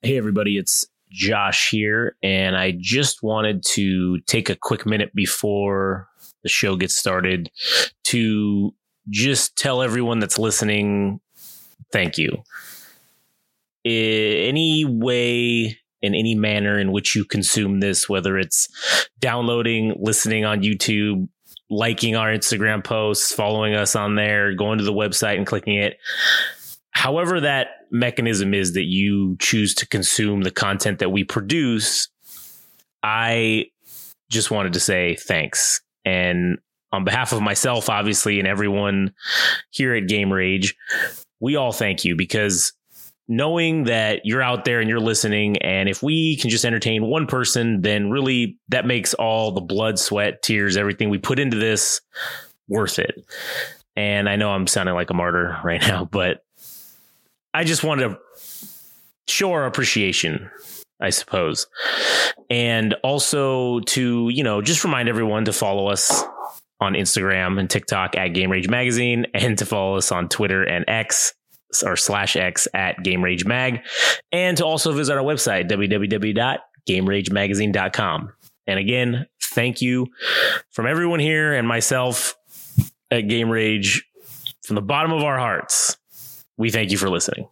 [0.00, 6.06] Hey, everybody, it's Josh here, and I just wanted to take a quick minute before
[6.44, 7.50] the show gets started
[8.04, 8.76] to
[9.10, 11.18] just tell everyone that's listening
[11.92, 12.44] thank you.
[13.84, 18.68] Any way, in any manner in which you consume this, whether it's
[19.18, 21.28] downloading, listening on YouTube,
[21.70, 25.98] liking our Instagram posts, following us on there, going to the website and clicking it,
[26.98, 32.08] however that mechanism is that you choose to consume the content that we produce,
[33.04, 33.66] I
[34.28, 35.80] just wanted to say thanks.
[36.04, 36.58] And
[36.90, 39.12] on behalf of myself, obviously, and everyone
[39.70, 40.74] here at Game Rage,
[41.38, 42.72] we all thank you because
[43.28, 47.28] knowing that you're out there and you're listening, and if we can just entertain one
[47.28, 52.00] person, then really that makes all the blood, sweat, tears, everything we put into this
[52.66, 53.24] worth it.
[53.94, 56.42] And I know I'm sounding like a martyr right now, but
[57.54, 58.18] I just wanted to
[59.26, 60.50] show our appreciation,
[61.00, 61.66] I suppose.
[62.50, 66.24] And also to, you know, just remind everyone to follow us
[66.80, 70.84] on Instagram and TikTok at Game Rage Magazine and to follow us on Twitter and
[70.88, 71.34] X
[71.84, 73.80] or slash X at Game Rage Mag
[74.32, 78.32] and to also visit our website, www.gameragemagazine.com.
[78.66, 80.06] And again, thank you
[80.70, 82.36] from everyone here and myself
[83.10, 84.04] at Game Rage
[84.62, 85.96] from the bottom of our hearts.
[86.58, 87.48] We thank you for listening.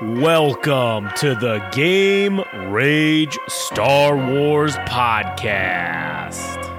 [0.00, 2.40] Welcome to the Game
[2.72, 6.73] Rage Star Wars podcast.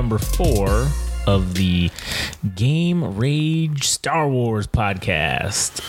[0.00, 0.86] Number four
[1.26, 1.90] of the
[2.54, 5.84] Game Rage Star Wars podcast.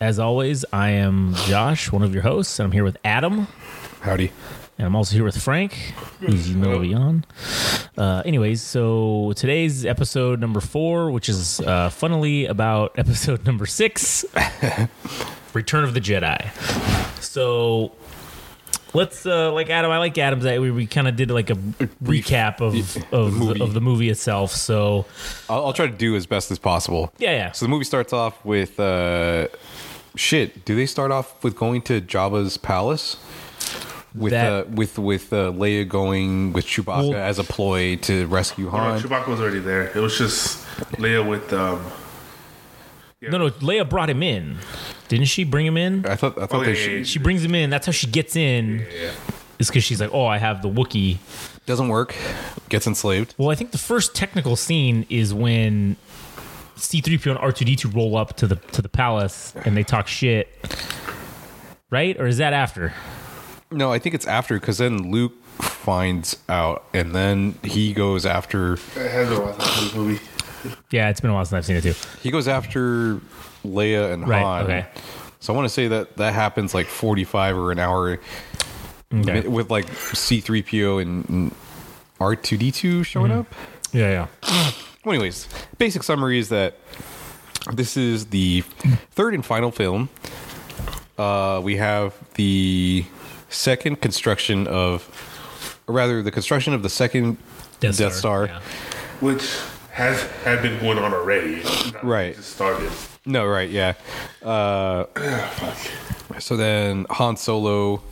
[0.00, 3.46] As always, I am Josh, one of your hosts, and I'm here with Adam,
[4.00, 4.32] Howdy.
[4.76, 5.72] and I'm also here with Frank,
[6.18, 7.24] who's in the middle of a yawn.
[7.96, 14.24] Uh, anyways, so today's episode number four, which is uh, funnily about episode number six,
[15.54, 16.50] Return of the Jedi.
[17.22, 17.92] So
[18.94, 19.90] let's uh, like Adam.
[19.90, 20.44] I like Adam's.
[20.44, 21.54] We, we kind of did like a
[22.04, 22.74] recap of
[23.12, 23.60] of the, movie.
[23.62, 24.52] of the movie itself.
[24.52, 25.06] So
[25.48, 27.12] I'll, I'll try to do as best as possible.
[27.18, 27.52] yeah, yeah.
[27.52, 29.48] So the movie starts off with uh,
[30.16, 30.64] shit.
[30.64, 33.16] Do they start off with going to Jabba's palace?
[34.14, 38.26] With That- uh, with with uh, Leia going with Chewbacca Well- as a ploy to
[38.26, 39.00] rescue No, Han.
[39.00, 39.84] Chewbacca was already there.
[39.96, 40.66] It was just
[40.98, 41.82] Leia with um.
[43.30, 43.50] No, no.
[43.50, 44.56] Leia brought him in,
[45.08, 45.44] didn't she?
[45.44, 46.04] Bring him in.
[46.06, 47.04] I thought I thought Oh, they yeah, should, yeah, yeah.
[47.04, 47.70] She brings him in.
[47.70, 48.86] That's how she gets in.
[48.92, 49.10] Yeah.
[49.58, 51.18] Is because she's like, oh, I have the Wookiee.
[51.66, 52.16] doesn't work.
[52.68, 53.34] Gets enslaved.
[53.38, 55.96] Well, I think the first technical scene is when
[56.76, 60.48] C-3PO and R2D2 roll up to the to the palace and they talk shit.
[61.90, 62.18] Right?
[62.18, 62.92] Or is that after?
[63.70, 68.78] No, I think it's after because then Luke finds out, and then he goes after
[68.96, 70.20] I had to watch this movie.
[70.90, 71.94] Yeah, it's been a while since I've seen it too.
[72.22, 73.20] he goes after
[73.64, 74.64] Leia and Right, Han.
[74.64, 74.86] okay.
[75.40, 78.18] So I want to say that that happens like forty five or an hour
[79.12, 79.46] Okay.
[79.46, 81.52] with like C3PO and
[82.20, 83.40] R2D2 showing Mm-hmm.
[83.40, 83.46] up.
[83.92, 84.72] Yeah, yeah.
[85.04, 86.76] Well, anyways, basic summary is that
[87.72, 88.62] this is the
[89.10, 90.08] third and final film.
[91.18, 93.04] Uh, we have the
[93.50, 95.06] second construction of,
[95.86, 97.36] or rather, the construction of the second
[97.80, 98.46] Death, Star.
[98.46, 98.60] yeah.
[99.20, 99.42] which
[99.92, 101.62] has had been going on already.
[101.92, 102.34] Not Right.
[102.34, 102.90] Just started.
[103.24, 103.94] No, right, yeah.
[104.42, 105.04] Uh,
[106.40, 108.02] so then Han Solo.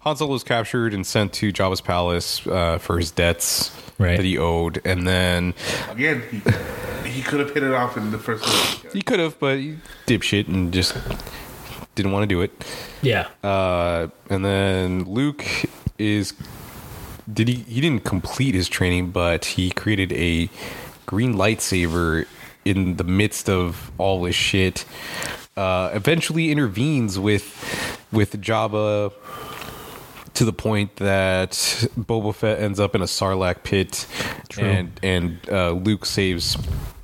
[0.00, 4.16] Han Solo is captured and sent to Jabba's palace uh, for his debts Right.
[4.18, 5.54] that he owed, and then
[5.90, 8.98] Again, he, he could have hit it off in the first movie.
[8.98, 10.94] he could have, but he dipshit and just
[11.94, 12.52] didn't want to do it.
[13.00, 13.28] Yeah.
[13.42, 15.46] Uh, and then Luke
[15.98, 16.34] is
[17.32, 20.48] did he he didn't complete his training, but he created a
[21.06, 22.26] green lightsaber
[22.64, 24.84] in the midst of all this shit.
[25.56, 29.12] Uh, eventually intervenes with with Jabba
[30.34, 31.50] to the point that
[31.98, 34.06] Boba Fett ends up in a Sarlacc pit,
[34.58, 36.56] and and uh, Luke saves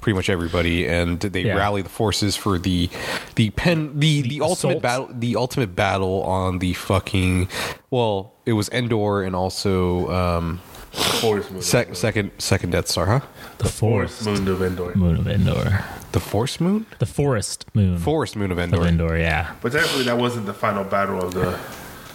[0.02, 1.54] pretty much everybody, and they Yeah.
[1.54, 2.90] rally the forces for the
[3.36, 4.82] the pen the the, ultimate assault?
[4.82, 7.48] battle the ultimate battle on the fucking
[7.90, 10.60] well it was Endor and also um
[10.92, 11.62] Forest Moon.
[11.62, 13.20] Sec- of second second Death Star, huh?
[13.58, 14.92] The Forest forest Moon of Endor.
[14.94, 15.84] moon of Endor.
[16.12, 18.86] The Force Moon, The forest moon Forest Moon of of Endor.
[18.86, 19.16] Endor.
[19.16, 19.52] Yeah.
[19.62, 21.58] But technically, that wasn't the final battle of the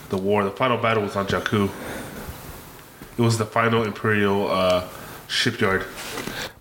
[0.10, 0.44] the war.
[0.44, 1.70] The final battle was on Jakku.
[3.18, 4.84] It was the final Imperial uh,
[5.28, 5.86] shipyard.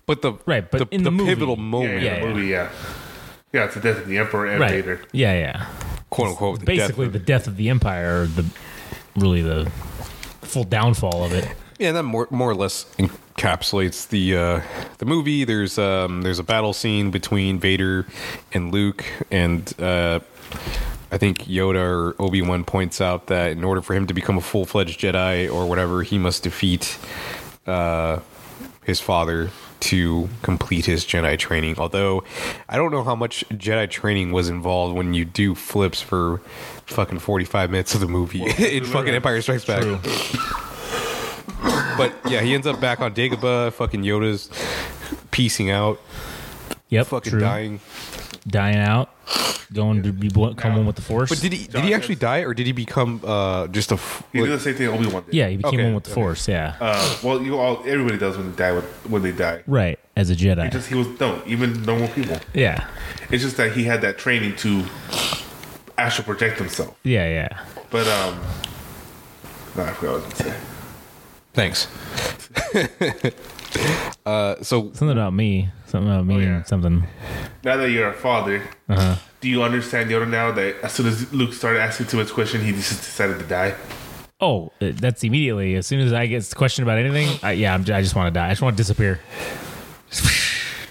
[0.05, 2.47] But the Right, but the, in the movie- pivotal Yeah, moment, yeah, Yeah, the movie,
[2.47, 2.69] yeah.
[3.53, 4.71] Yeah, it's the death of the Emperor and Right.
[4.71, 5.01] Vader.
[5.11, 5.65] Yeah, yeah.
[6.09, 8.45] quote unquote, the Basically, death the death of the empire, or the
[9.15, 9.69] really the
[10.41, 11.47] full downfall of it.
[11.79, 14.61] Yeah, that more more or less encapsulates the uh,
[14.97, 15.43] the movie.
[15.43, 18.05] There's um, there's a battle scene between Vader
[18.53, 20.19] and Luke, and uh,
[21.11, 24.37] I think Yoda or Obi Wan points out that in order for him to become
[24.37, 26.97] a full fledged Jedi or whatever, he must defeat
[27.67, 28.19] uh,
[28.87, 29.51] his father
[29.81, 31.75] to complete his Jedi training.
[31.77, 32.23] Although
[32.67, 36.39] I don't know how much Jedi training was involved when you do flips for
[36.87, 39.83] fucking forty five minutes of the movie in fucking Empire Strikes Back.
[41.97, 43.73] But yeah, he ends up back on Dagobah.
[43.73, 44.49] Fucking Yoda's
[45.31, 45.99] piecing out,
[46.89, 47.39] Yep, fucking true.
[47.41, 47.79] dying.
[48.47, 49.09] dying out,
[49.73, 51.29] going to be bl- come one with the force.
[51.29, 54.23] But did he did he actually die or did he become uh, just a f-
[54.31, 55.33] He like- did the same thing Obi Wan did.
[55.33, 56.21] yeah, he became Okay, one with the okay.
[56.21, 56.47] force.
[56.47, 58.71] Yeah, Uh, well, you all everybody does when they die.
[58.71, 59.99] With, when they die, right.
[60.15, 60.63] As a Jedi.
[60.63, 62.39] he just he was no even normal people.
[62.53, 62.87] yeah,
[63.29, 64.83] It's just that he had that training to
[65.97, 66.95] astral project himself.
[67.03, 67.59] yeah, yeah.
[67.89, 68.39] But um,
[69.75, 70.57] no, I forgot what I was gonna say.
[71.53, 71.87] Thanks.
[74.25, 75.69] uh, so Something about me.
[75.85, 76.45] Something about me Oh, yeah.
[76.57, 77.03] and something.
[77.63, 79.15] Now that you're a father, Uh-huh.
[79.41, 82.61] do you understand Yoda now that as soon as Luke started asking too much question,
[82.63, 83.73] he just decided to die?
[84.39, 85.75] Oh, uh, that's immediately.
[85.75, 88.39] As soon as I get questioned about anything, I, yeah, I'm, I just want to
[88.39, 88.47] die.
[88.47, 89.19] I just want to disappear.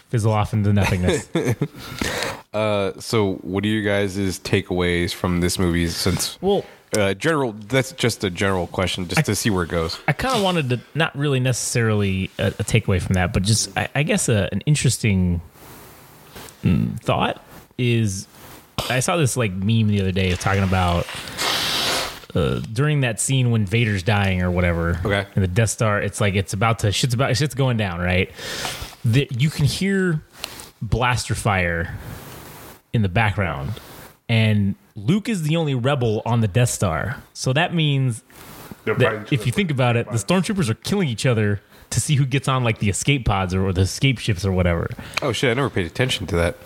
[0.08, 1.28] Fizzle off into nothingness.
[2.54, 5.88] uh, so what are you guys' takeaways from this movie?
[5.88, 6.64] Since well,
[6.96, 9.98] uh, general, that's just a general question, just to see where it goes.
[10.08, 13.76] I kind of wanted to not really necessarily a, a takeaway from that, but just
[13.76, 15.40] I, I guess a, an interesting
[16.62, 17.42] mm, thought
[17.78, 18.26] is
[18.90, 21.06] I saw this like meme the other day talking about
[22.34, 25.00] uh, during that scene when Vader's dying or whatever.
[25.04, 25.26] Okay.
[25.34, 28.30] And the Death Star, it's like it's about to shit's about shit's going down, right?
[29.04, 30.22] The, you can hear
[30.82, 31.96] blaster fire
[32.92, 33.72] in the background,
[34.28, 37.22] and Luke is the only rebel on the Death Star.
[37.34, 38.24] So that means
[38.86, 41.60] that if you think about it, the stormtroopers are killing each other
[41.90, 44.52] to see who gets on like the escape pods or, or the escape ships or
[44.52, 44.88] whatever.
[45.20, 46.56] Oh shit, I never paid attention to that.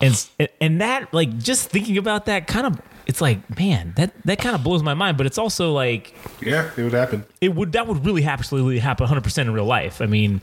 [0.00, 0.28] And
[0.60, 4.54] and that like just thinking about that kind of it's like man that that kind
[4.54, 5.16] of blows my mind.
[5.16, 7.24] But it's also like yeah, it would happen.
[7.40, 10.00] it would that would really absolutely happen 100 percent in real life.
[10.00, 10.42] I mean,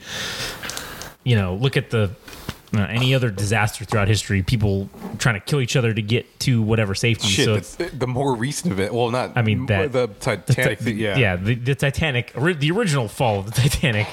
[1.24, 2.12] you know, look at the.
[2.74, 6.62] Uh, any other disaster throughout history, people trying to kill each other to get to
[6.62, 7.28] whatever safety.
[7.28, 8.94] Shit, so the, it's, the more recent event.
[8.94, 9.34] Well, not.
[9.36, 10.80] I mean, that- the Titanic.
[10.80, 14.08] thing, yeah, yeah, the, the Titanic, the original fall of the Titanic.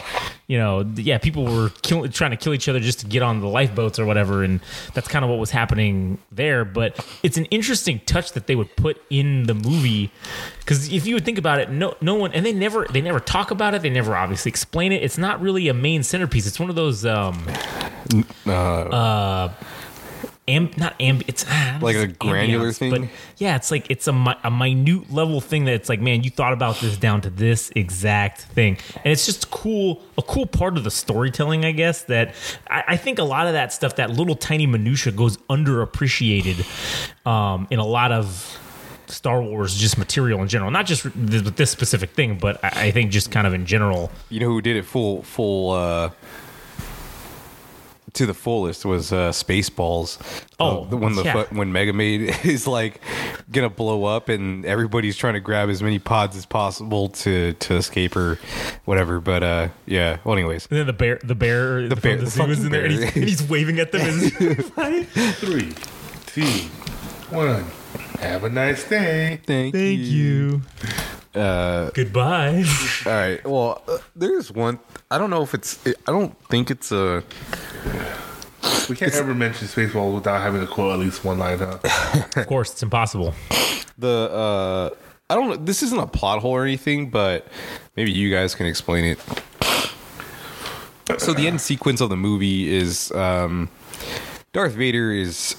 [0.48, 3.40] You know, yeah, people were kill, trying to kill each other just to get on
[3.40, 4.60] the lifeboats or whatever, and
[4.94, 6.64] that's kind of what was happening there.
[6.64, 10.10] But it's an interesting touch that they would put in the movie
[10.60, 13.20] because if you would think about it, no, no one, and they never, they never
[13.20, 13.82] talk about it.
[13.82, 15.02] They never obviously explain it.
[15.02, 16.46] It's not really a main centerpiece.
[16.46, 17.46] It's one of those, um,
[18.90, 19.48] uh,
[20.78, 22.90] Not amb, it's ah, Like a granular thing?
[22.90, 23.02] but
[23.36, 26.30] yeah, it's like it's a, mi- a minute level thing that it's like, man, you
[26.30, 30.76] thought about this down to this exact thing, and it's just cool, a cool part
[30.76, 32.02] of the storytelling, I guess.
[32.04, 32.34] That
[32.70, 36.64] I, I think a lot of that stuff, that little tiny minutia, goes underappreciated
[37.26, 38.58] um, in a lot of
[39.06, 42.86] Star Wars just material in general, not just th- with this specific thing, but I,
[42.86, 44.10] I think just kind of in general.
[44.28, 46.10] You know who did it full full uh
[48.18, 50.18] to the fullest was uh Spaceballs.
[50.60, 51.44] Oh, Uh, the when the yeah.
[51.44, 53.00] fu- when Mega Maid is like
[53.50, 57.74] gonna blow up and everybody's trying to grab as many pods as possible to to
[57.76, 58.38] escape or
[58.84, 59.20] whatever.
[59.20, 60.18] But uh yeah.
[60.24, 62.66] Well, anyways, And then the bear, the bear, the, bear- the, the zoo was fucking
[62.66, 64.00] in there, and he's, and he's waving at them.
[64.02, 64.70] as he's.
[65.38, 65.72] Three,
[66.26, 66.42] two,
[67.34, 67.64] one.
[68.20, 69.40] Have a nice day.
[69.46, 70.62] thank, Thank you.
[71.38, 72.64] Uh, Goodbye.
[73.06, 73.44] all right.
[73.46, 74.78] Well, uh, there's one.
[75.10, 75.86] I don't know if it's.
[75.86, 77.22] I don't think it's a.
[78.88, 81.78] We can't ever mention Spaceballs without having to quote at least one line, huh?
[82.36, 83.34] of course, it's impossible.
[83.98, 84.90] the uh
[85.30, 87.46] I don't know this isn't a plot hole or anything, but
[87.96, 89.18] maybe you guys can explain it.
[91.18, 93.68] So the end sequence of the movie is um
[94.52, 95.54] Darth Vader is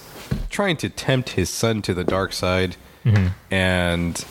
[0.50, 2.76] trying to tempt his son to the dark side
[3.50, 4.26] and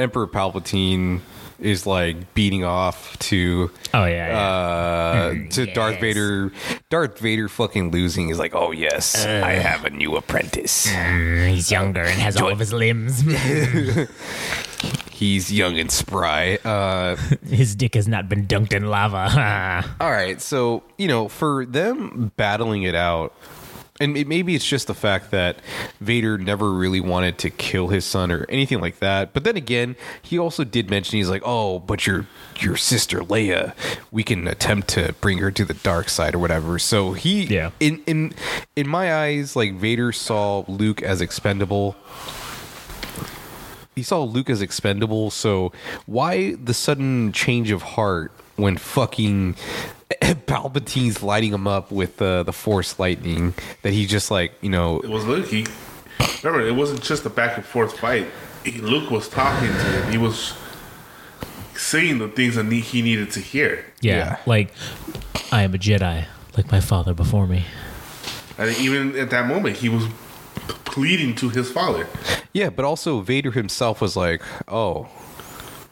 [0.00, 1.20] Emperor Palpatine
[1.58, 4.38] is like beating off to Oh yeah, yeah.
[4.38, 6.50] uh to Darth Vader
[6.88, 12.00] Darth Vader fucking losing is like, "Oh yes, I have a new apprentice." he's younger
[12.02, 13.20] and has all of his limbs.
[15.10, 16.58] he's young and spry.
[16.64, 17.16] Uh,
[17.46, 19.84] His dick has not been dunked in lava.
[20.00, 23.34] all right, so you know, for them battling it out,
[24.00, 25.58] and maybe it's just the fact that
[26.00, 29.32] Vader never really wanted to kill his son or anything like that.
[29.34, 32.26] But then again, he also did mention he's like, "Oh, but your
[32.58, 33.74] your sister Leia,
[34.10, 37.70] we can attempt to bring her to the dark side or whatever." So he, Yeah.
[37.78, 38.32] in in
[38.74, 41.94] in my eyes, like Vader saw Luke as expendable.
[43.94, 45.72] He saw Luke as expendable, so
[46.06, 49.56] why the sudden change of heart when fucking
[50.46, 53.54] Palpatine's lighting him up with uh, the Force lightning?
[53.82, 55.46] That he just like you know It was Luke.
[55.46, 55.66] He
[56.42, 58.26] remember it wasn't just a back and forth fight.
[58.64, 60.12] He, Luke was talking to him.
[60.12, 60.54] He was
[61.74, 63.84] saying the things that he needed to hear.
[64.00, 64.36] yeah, Yeah.
[64.46, 64.72] like
[65.50, 66.26] I am a Jedi,
[66.56, 67.64] like my father before me.
[68.58, 70.04] And even at that moment, he was
[70.84, 72.06] pleading to his father.
[72.52, 75.08] Yeah, but also Vader himself was like, oh,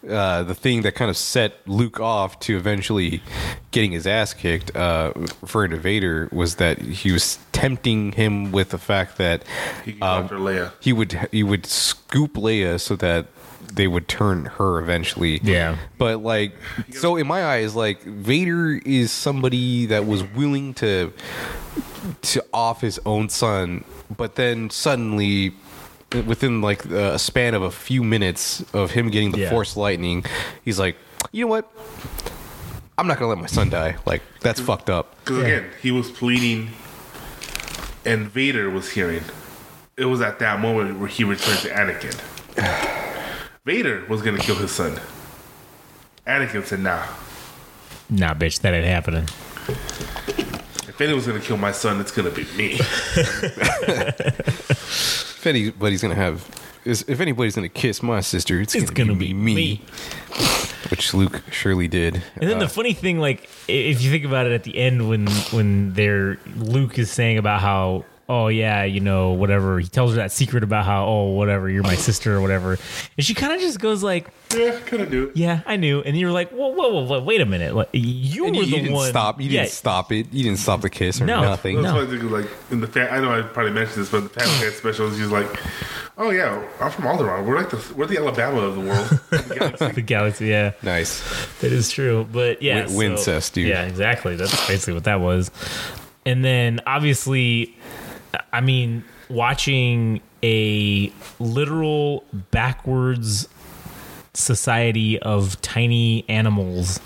[0.09, 3.23] uh, the thing that kind of set Luke off to eventually
[3.71, 8.71] getting his ass kicked, uh, referring to Vader, was that he was tempting him with
[8.71, 9.43] the fact that
[9.85, 10.73] He could go um, Leia.
[10.81, 13.27] he would he would scoop Leia so that
[13.73, 15.41] they would turn her eventually.
[15.43, 15.77] Yeah.
[15.99, 16.55] But like
[16.93, 21.13] so in my eyes like Vader is somebody that was willing to
[22.23, 23.85] to off his own son
[24.17, 25.53] but then suddenly
[26.27, 29.51] within like a span of a few minutes of him getting the Yeah.
[29.51, 30.25] force lightning
[30.65, 30.97] he's like
[31.33, 31.71] you know what
[32.97, 35.91] I'm not going to let my son die like that's fucked up Because again, he
[35.93, 36.71] was pleading,
[38.05, 39.23] and Vader was hearing.
[39.97, 42.15] It was at that moment where he returned to Anakin.
[43.65, 44.99] Vader was going to kill his son.
[46.27, 47.05] Anakin said, "Nah.
[48.11, 49.27] Nah, bitch, that ain't happening.
[50.99, 52.73] If anyone was going to kill my son, it's going to be me."
[54.39, 56.45] if anybody's going to have
[56.85, 59.55] if anybody's going to kiss my sister it's, It's going to gonna be be me.
[59.55, 59.81] me.
[60.91, 64.47] which Luke surely did And then the uh, funny thing, like, if you think about
[64.47, 69.01] it, at the end when when they're Luke is saying about how, oh yeah, you
[69.01, 72.41] know, whatever, he tells her that secret about how, oh whatever, you're my sister or
[72.41, 72.79] whatever,
[73.17, 75.33] and she kind of just goes like, yeah, kind of do.
[75.35, 78.45] yeah, I knew, and you're like, whoa, whoa, whoa, whoa wait a minute, like, you
[78.47, 79.41] And were you, you the didn't one, stop.
[79.41, 80.33] You yeah, didn't stop it.
[80.33, 81.41] You didn't stop the kiss or No.
[81.43, 81.81] nothing.
[81.83, 82.01] That's No.
[82.01, 84.41] why I think like in the fa- I know I probably mentioned this, but the
[84.41, 85.49] Family Guy specials, he's like,
[86.19, 87.45] "Oh yeah, I'm from Alderaan.
[87.47, 89.89] We're like the we're the Alabama of the world." The galaxy.
[89.93, 90.73] the galaxy, yeah.
[90.83, 91.23] Nice.
[91.61, 92.27] That is true.
[92.31, 93.69] But yeah, Win- Wincest, dude.
[93.69, 94.37] Yeah, exactly.
[94.37, 95.51] That's basically what that was.
[96.27, 97.75] And then obviously,
[98.53, 103.49] I mean, watching a literal backwards
[104.35, 107.01] society of tiny animals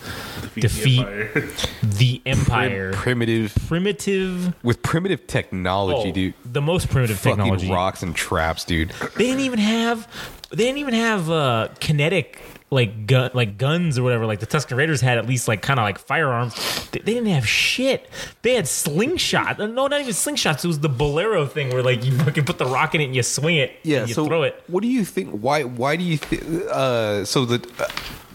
[0.55, 1.51] Defeat defeat the Empire.
[1.83, 2.93] the empire.
[2.93, 4.55] Primitive primitive.
[4.63, 6.35] with primitive technology, oh, dude.
[6.45, 7.71] the most primitive Fucking technology.
[7.71, 8.91] rocks and traps, dude.
[9.17, 10.07] They didn't even have.
[10.51, 12.43] They didn't even have uh, kinetic
[12.73, 14.25] like gun like guns or whatever.
[14.25, 16.55] Like the Tusken Raiders had at least like kind of like firearms.
[16.91, 18.09] They, they didn't have shit.
[18.41, 19.59] They had slingshot.
[19.59, 20.65] No, not even slingshots.
[20.65, 23.15] It was the bolero thing where like you fucking put the rock in it and
[23.15, 23.73] you swing it.
[23.83, 24.01] Yeah.
[24.01, 24.61] and you so, throw it.
[24.69, 25.31] what do you think?
[25.31, 25.65] Why?
[25.65, 26.65] Why do you think?
[26.71, 27.89] Uh, so that uh,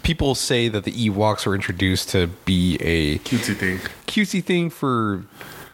[0.03, 3.79] people say that the Ewoks were introduced to be a Cutesy thing.
[4.05, 5.25] cutesy thing for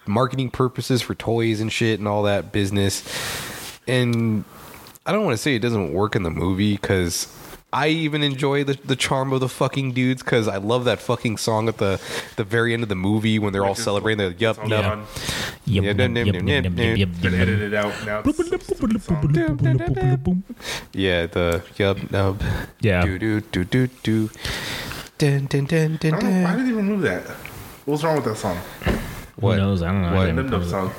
[0.06, 3.04] marketing purposes for toys and shit and all that business.
[3.88, 4.46] And
[5.06, 7.28] I don't want to say it doesn't work in the movie because
[7.74, 11.38] I even enjoy the, the charm of the fucking dudes because I love that fucking
[11.38, 12.00] song at the
[12.36, 14.20] the very end of the movie when they're all Just- celebrating.
[14.30, 14.82] The yup, it's all yup.
[14.84, 15.00] done.
[15.66, 16.98] Yep, Yeah, yep, nim, yep, nim, yep, nim, yep, nim.
[16.98, 17.42] yep, Been yep, yep.
[17.42, 18.22] edited out now.
[18.26, 19.34] It's a stupid song.
[20.94, 22.42] Yeah, the yub nub.
[22.80, 23.04] Yeah.
[23.06, 24.30] Do do do do do.
[25.18, 26.58] Dun, dun, dun, dun, I don't know, why dun.
[26.60, 27.24] did they remove that?
[27.86, 28.58] What's wrong with that song?
[29.44, 29.56] What?
[29.60, 29.82] Who knows?
[29.82, 30.08] I don't know.
[30.10, 30.26] I What?
[30.26, 30.92] didn't Num Num put it- song.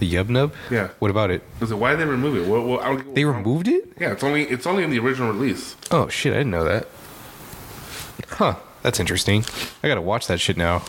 [0.00, 0.52] The yub nub?
[0.70, 0.88] Yeah.
[0.98, 1.42] What about it?
[1.62, 2.46] I said, why did they remove it?
[2.50, 3.44] Well, what, I don't They what's wrong.
[3.44, 3.92] removed it?
[4.00, 5.76] Yeah, it's only it's only in the original release.
[5.90, 6.88] Oh shit, I didn't know that.
[8.28, 9.44] Huh, that's interesting.
[9.82, 10.82] I gotta watch that shit now.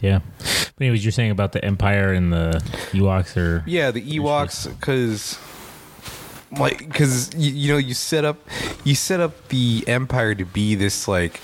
[0.00, 0.20] Yeah.
[0.38, 2.62] But anyways, you're saying about the Empire and the
[2.92, 5.38] Ewoks or Yeah, the Ewoks, because
[6.58, 8.38] like, because you, you know, you set up,
[8.84, 11.40] you set up the Empire to be this like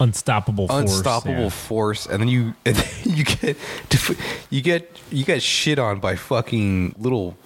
[0.00, 0.80] unstoppable force.
[0.80, 1.48] unstoppable yeah.
[1.48, 3.56] force, and then you, and then you get,
[4.50, 7.36] you get, you get shit on by fucking little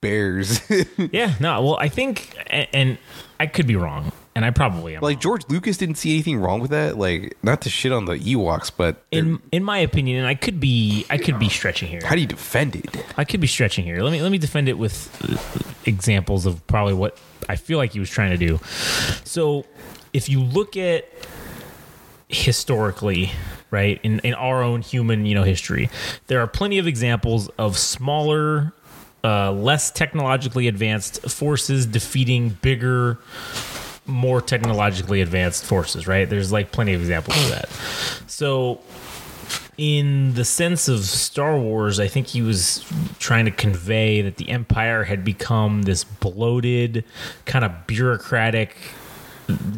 [0.00, 0.60] bears.
[1.12, 1.62] Yeah, no.
[1.62, 2.98] Well, I think, and, and
[3.40, 5.02] I could be wrong, and I probably am.
[5.02, 6.98] like George Lucas didn't see anything wrong with that.
[6.98, 10.60] Like, not to shit on the Ewoks, but in in my opinion, and I could
[10.60, 12.00] be, I could be stretching here.
[12.04, 13.04] how do you defend it?
[13.16, 14.02] I could be stretching here.
[14.02, 17.16] Let me let me defend it with uh, examples of probably what
[17.48, 18.60] I feel like he was trying to do.
[19.24, 19.64] So,
[20.12, 21.06] if you look at
[22.28, 23.30] historically,
[23.70, 25.90] right in in our own human you know history,
[26.26, 28.72] there are plenty of examples of smaller.
[29.24, 33.18] Uh, less technologically advanced forces defeating bigger
[34.08, 36.28] more technologically advanced forces, right?
[36.28, 37.68] There's like plenty of examples of that.
[38.28, 38.80] So,
[39.76, 42.84] in the sense of Star Wars, I think he was
[43.20, 47.04] trying to convey that the Empire had become this bloated,
[47.44, 48.76] kind of bureaucratic,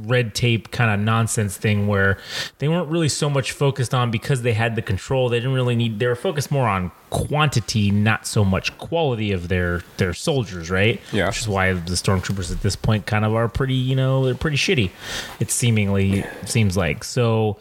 [0.03, 2.19] red tape kind of nonsense thing where
[2.59, 5.77] they weren't really so much focused on because they had the control they didn't really
[5.77, 10.71] need they were focused more on quantity not so much quality of their their soldiers
[10.71, 11.29] right Yeah.
[11.29, 14.35] which is why the stormtroopers at this point kind of are pretty you know they're
[14.35, 14.91] pretty shitty
[15.39, 17.59] it seemingly seems like so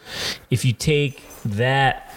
[0.50, 2.09] if you take that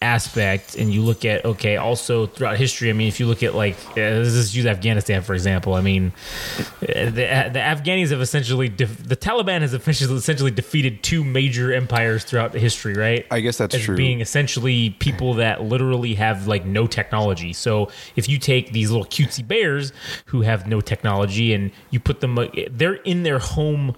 [0.00, 3.54] aspect and you look at okay also throughout history i mean if you look at
[3.54, 6.12] like uh, let's just use afghanistan for example i mean
[6.58, 11.72] uh, the, the afghanis have essentially def- the taliban has essentially essentially defeated two major
[11.72, 13.96] empires throughout the history right I guess that's as true.
[13.96, 17.52] being essentially people that literally have like no technology.
[17.52, 19.92] So if you take these little cutesy bears
[20.26, 23.96] who have no technology and you put them, uh, they're in their home.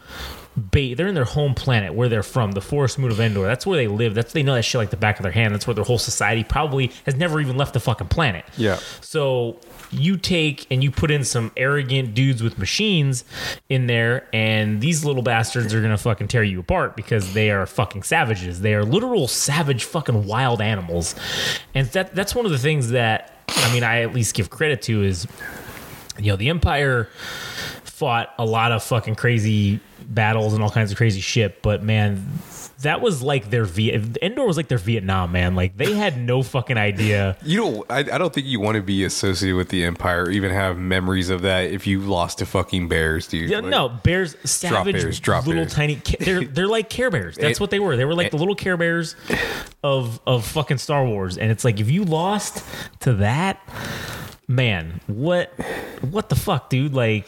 [0.57, 3.47] They're in their home planet where they're from, the forest moon of Endor.
[3.47, 4.14] That's where they live.
[4.14, 5.54] That's they know that shit like the back of their hand.
[5.54, 8.45] That's where their whole society probably has never even left the fucking planet.
[8.57, 8.78] Yeah.
[9.00, 9.59] So
[9.92, 13.25] you take and you put in some arrogant dudes with machines
[13.69, 17.64] in there, and these little bastards are gonna fucking tear you apart because they are
[17.66, 18.61] fucking savages.
[18.61, 21.14] They are literal savage fucking wild animals,
[21.75, 24.83] and that that's one of the things that I mean I at least give credit
[24.83, 25.26] to is
[26.19, 27.09] you know the Empire
[28.00, 29.78] fought a lot of fucking crazy
[30.09, 32.26] battles and all kinds of crazy shit, but man.
[32.83, 34.16] That was like their Viet.
[34.23, 35.54] Endor was like their Vietnam, man.
[35.54, 37.37] Like they had no fucking idea.
[37.45, 37.90] You don't.
[37.90, 40.78] I, I don't think you want to be associated with the Empire, or even have
[40.78, 43.50] memories of that if you lost to fucking bears, dude.
[43.50, 45.75] Yeah, Like, no, bears, savage, bears, drop little bears.
[45.75, 45.97] tiny.
[46.21, 47.37] They're they're like Care Bears.
[47.37, 47.99] That's And- what they were.
[47.99, 49.14] They were like the little Care Bears
[49.85, 51.37] of of fucking Star Wars.
[51.37, 52.64] And it's like if you lost
[53.00, 53.61] to that,
[54.49, 55.52] man, what
[56.11, 56.95] what the fuck, dude?
[56.95, 57.26] Like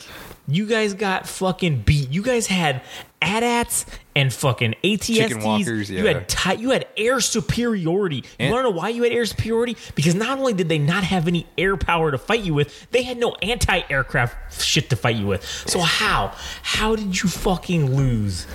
[0.49, 2.11] you guys got fucking beat.
[2.11, 2.83] You guys had
[3.21, 5.45] AT-ATs and fucking ATSTs.
[5.45, 8.25] walkers, You had ti- you had air superiority.
[8.41, 9.77] You want to know why you had air superiority?
[9.95, 13.03] Because not only did they not have any air power to fight you with, they
[13.05, 15.45] had no anti-aircraft shit to fight you with.
[15.47, 16.35] So how?
[16.63, 18.47] How did you fucking lose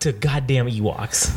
[0.00, 1.32] to goddamn Ewoks?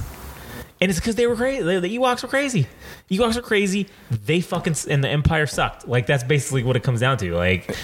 [0.80, 1.64] And it's because they were crazy.
[1.64, 2.68] The Ewoks were crazy.
[3.10, 3.88] Ewoks were crazy.
[4.12, 5.88] They fucking and the Empire sucked.
[5.88, 7.34] Like that's basically what it comes down to.
[7.36, 7.76] Like,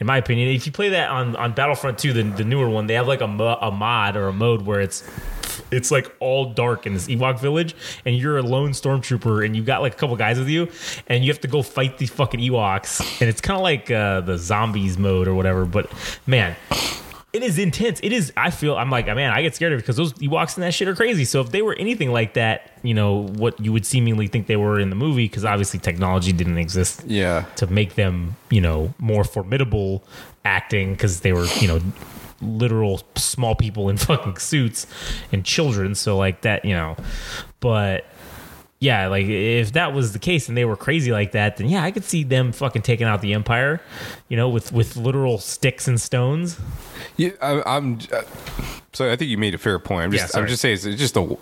[0.00, 2.86] in my opinion, if you play that on on Battlefront 2, the, the newer one,
[2.86, 5.08] they have like a, mo- a mod or a mode where it's
[5.70, 7.74] it's like all dark in this Ewok village,
[8.04, 10.68] and you're a lone stormtrooper, and you got like a couple guys with you,
[11.06, 14.20] and you have to go fight these fucking Ewoks, and it's kind of like uh,
[14.20, 15.64] the zombies mode or whatever.
[15.64, 15.90] But
[16.26, 16.56] man,
[17.32, 17.98] it is intense.
[18.02, 18.32] It is.
[18.36, 18.76] I feel.
[18.76, 20.94] I'm like, man, I get scared of it because those Ewoks and that shit are
[20.94, 21.24] crazy.
[21.24, 24.56] So if they were anything like that, you know, what you would seemingly think they
[24.56, 27.46] were in the movie, because obviously technology didn't exist Yeah.
[27.56, 30.04] to make them, you know, more formidable
[30.44, 31.80] acting because they were, you know,
[32.42, 34.86] literal small people in fucking suits
[35.32, 35.94] and children.
[35.94, 36.96] So like that, you know,
[37.60, 38.04] but
[38.82, 41.84] yeah, like if that was the case and they were crazy like that, then yeah,
[41.84, 43.80] I could see them fucking taking out the empire,
[44.28, 46.58] you know, with with literal sticks and stones.
[47.16, 48.00] Yeah, I, I'm.
[48.12, 48.22] Uh,
[48.92, 50.06] so I think you made a fair point.
[50.06, 50.32] I'm just.
[50.32, 50.42] sorry.
[50.42, 51.36] I'm just saying it's just a,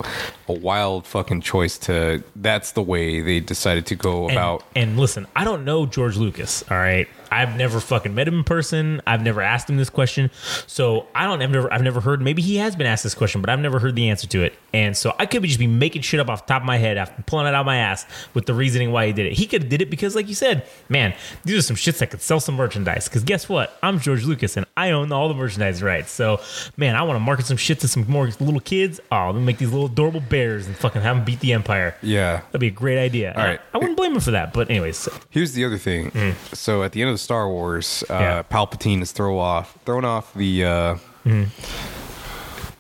[0.49, 2.23] a wild fucking choice to.
[2.37, 4.63] That's the way they decided to go And, about.
[4.77, 6.63] and listen, I don't know George Lucas.
[6.71, 9.01] All right, I've never fucking met him in person.
[9.07, 10.31] I've never asked him this question,
[10.67, 11.43] so I don't.
[11.43, 11.73] I've never.
[11.73, 12.21] I've never heard.
[12.21, 14.55] Maybe he has been asked this question, but I've never heard the answer to it.
[14.73, 16.77] And so I could be just be making shit up off the top of my
[16.77, 19.33] head after pulling it out of my ass with the reasoning why he did it.
[19.33, 21.15] He could have did it because, like you said, man,
[21.45, 23.09] these are some shits that could sell some merchandise.
[23.09, 23.77] Because guess what?
[23.83, 26.11] I'm George Lucas and I own all the merchandise rights.
[26.11, 26.41] So
[26.77, 29.01] man, I want to market some shit to some more little kids.
[29.11, 31.97] Oh, let me make these little adorable bears and fucking have them beat the empire.
[32.03, 32.39] Yeah.
[32.47, 33.35] That'd be a great idea.
[33.37, 33.61] All right.
[33.75, 34.53] I wouldn't blame him for that.
[34.53, 36.11] But anyways, Here's the other thing.
[36.11, 36.35] Mm.
[36.55, 38.15] So at the end of the Star Wars, uh.
[38.15, 38.43] Yeah.
[38.43, 40.65] Palpatine is throw off, thrown off the.
[40.65, 40.95] Uh,
[41.27, 41.49] Mm.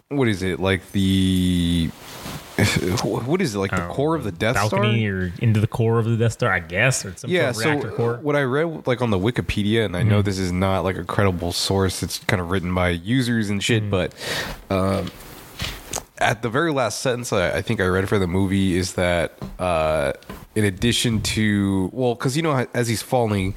[0.09, 1.91] what is it like the?
[3.05, 5.15] What is it like the core of the Death balcony Star?
[5.15, 7.83] or into the core of the Death Star, I guess, or some yeah sort of
[7.83, 8.15] so core.
[8.23, 10.09] what i read like on the wikipedia and i Mm-hmm.
[10.11, 13.63] know this is not like a credible source it's kind of written by users and
[13.65, 13.91] shit Mm-hmm.
[13.91, 14.15] but
[14.71, 15.11] um
[16.19, 19.39] at the very last sentence I, I think i read for the movie is that
[19.59, 20.13] uh
[20.55, 23.55] in addition to well because you know as he's falling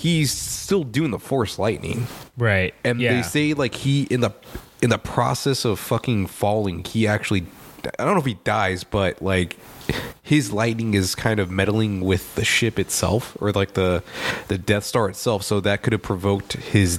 [0.00, 2.06] he's still doing the force lightning
[2.38, 2.72] Right.
[2.84, 3.14] and yeah.
[3.16, 4.32] they say like he in the
[4.80, 7.44] in the process of fucking falling he actually
[7.98, 9.58] i don't know if he dies but like
[10.22, 14.02] his lightning is kind of meddling with the ship itself or like the
[14.48, 16.98] the death star itself so that could have provoked his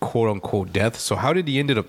[0.00, 1.86] quote unquote death so how did he ended up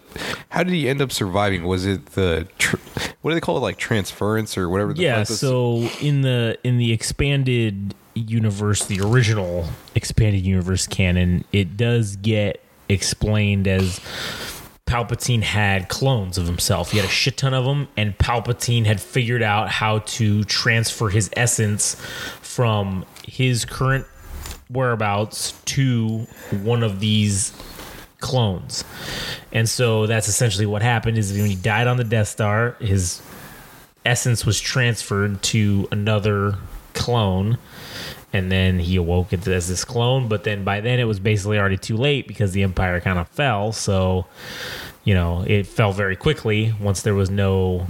[0.49, 2.78] how did he end up surviving was it the tr-
[3.21, 5.23] what do they call it like transference or whatever the yeah.
[5.23, 12.62] So in the in the expanded universe, the original expanded universe canon, it does get
[12.89, 13.99] explained as
[14.86, 16.91] Palpatine had clones of himself.
[16.91, 21.10] He had a shit ton of them, and Palpatine had figured out how to transfer
[21.10, 21.95] his essence
[22.41, 24.06] from his current
[24.69, 26.28] whereabouts to
[26.62, 27.54] one of these
[28.19, 28.84] clones.
[29.52, 33.21] And so that's essentially what happened is when he died on the Death Star, his
[34.06, 36.56] essence was transferred to another
[36.93, 37.58] clone
[38.33, 41.77] and then he awoke as this clone but then by then it was basically already
[41.77, 44.25] too late because the empire kind of fell so
[45.03, 47.85] you know it fell very quickly once there was no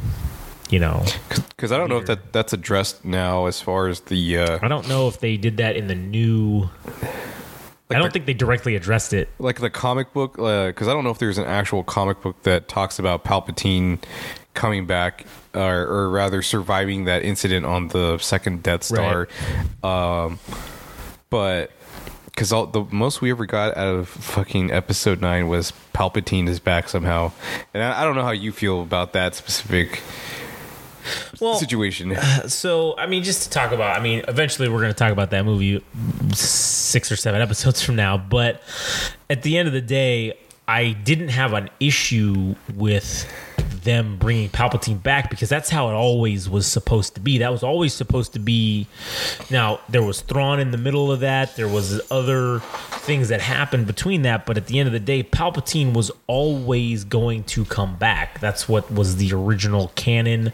[0.70, 1.04] you know
[1.50, 4.38] Because I don't know if that that's addressed now as far as the.
[4.40, 6.70] Uh, i don't know if they did that in the new
[7.90, 11.04] i don't the- think they directly addressed it like the comic book because I don't
[11.04, 14.00] know if there's an actual comic book that talks about Palpatine
[14.56, 19.28] coming back or, or rather surviving that incident on the second Death Star.
[19.84, 20.40] Um,
[21.30, 21.72] but
[22.26, 26.60] because all the most we ever got out of fucking Episode Nine was Palpatine is
[26.60, 27.32] back somehow,
[27.74, 30.02] and I, I don't know how you feel about that specific
[31.40, 32.16] well situation.
[32.48, 35.32] so i mean just to talk about i mean eventually we're going to talk about
[35.32, 35.84] that movie
[36.34, 38.62] six or seven episodes from now but
[39.30, 40.34] at the end of the day
[40.68, 43.28] i didn't have an issue with
[43.84, 47.40] them bringing palpatine back because that's how it always was supposed to be.
[47.40, 48.88] That was always supposed to be
[49.50, 51.56] now there was Thrawn in the middle of that.
[51.56, 54.46] There was other things that happened between that.
[54.46, 58.40] But at the end of the day palpatine was always going to come back.
[58.40, 60.54] That's what was the original canon.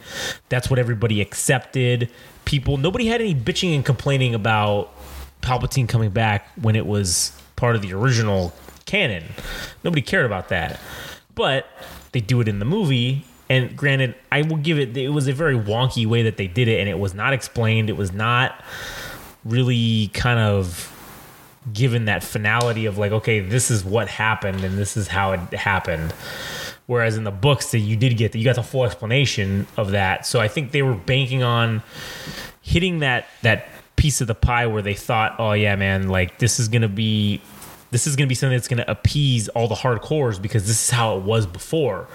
[0.50, 2.12] That's what everybody accepted.
[2.46, 4.94] People nobody had any bitching and complaining about
[5.42, 8.54] palpatine coming back when it was part of the original
[8.86, 9.24] canon.
[9.84, 10.80] Nobody cared about that.
[11.36, 11.68] But
[12.12, 15.34] they do it in the movie and granted i will give it it was a
[15.34, 18.64] very wonky way that they did it and it was not explained it was not
[19.46, 20.96] really kind of
[21.74, 25.40] given that finality of like okay this is what happened and this is how it
[25.54, 26.12] happened.
[26.88, 30.26] Whereas in the books that you did get you got the full explanation of that.
[30.26, 31.84] So i think they were banking on
[32.62, 36.60] hitting that that piece of the pie where they thought oh yeah man like this
[36.60, 37.42] is gonna be
[37.92, 41.18] this is gonna be something that's gonna appease all the hardcores because this is how
[41.18, 42.08] it was before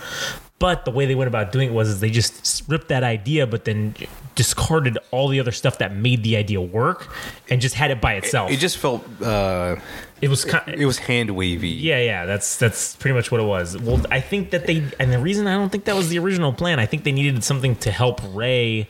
[0.61, 3.47] but the way they went about doing it was is they just ripped that idea
[3.47, 3.95] but then
[4.35, 7.09] discarded all the other stuff that made the idea work
[7.51, 9.77] and just had it by itself It just felt uh,
[10.21, 11.69] it was kind of, it was hand wavy.
[11.69, 13.77] yeah, yeah, that's that's pretty much what it was.
[13.77, 16.53] Well, I think that they and the reason I don't think that was the original
[16.53, 16.79] plan.
[16.81, 18.89] I think they needed something to help Rey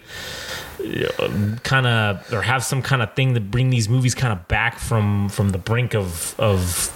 [1.62, 4.78] kind of or have some kind of thing to bring these movies kind of back
[4.78, 6.92] from from the brink of of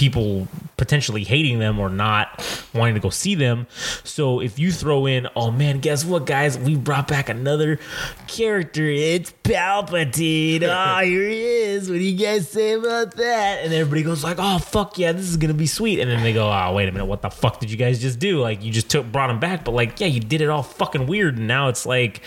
[0.00, 2.42] people potentially hating them or not
[2.74, 3.66] wanting to go see them.
[4.02, 6.58] So if you throw in, oh man, guess what, guys?
[6.58, 7.78] We brought back another
[8.26, 8.86] character.
[8.86, 10.62] It's Palpatine.
[10.62, 11.90] Oh, here he is.
[11.90, 13.62] What do you guys say about that?
[13.62, 16.00] And everybody goes like, oh fuck yeah, this is gonna be sweet.
[16.00, 18.18] And then they go, oh wait a minute, what the fuck did you guys just
[18.18, 18.40] do?
[18.40, 21.06] Like you just took brought him back, but like yeah, you did it all fucking
[21.06, 22.22] weird, and now it's like.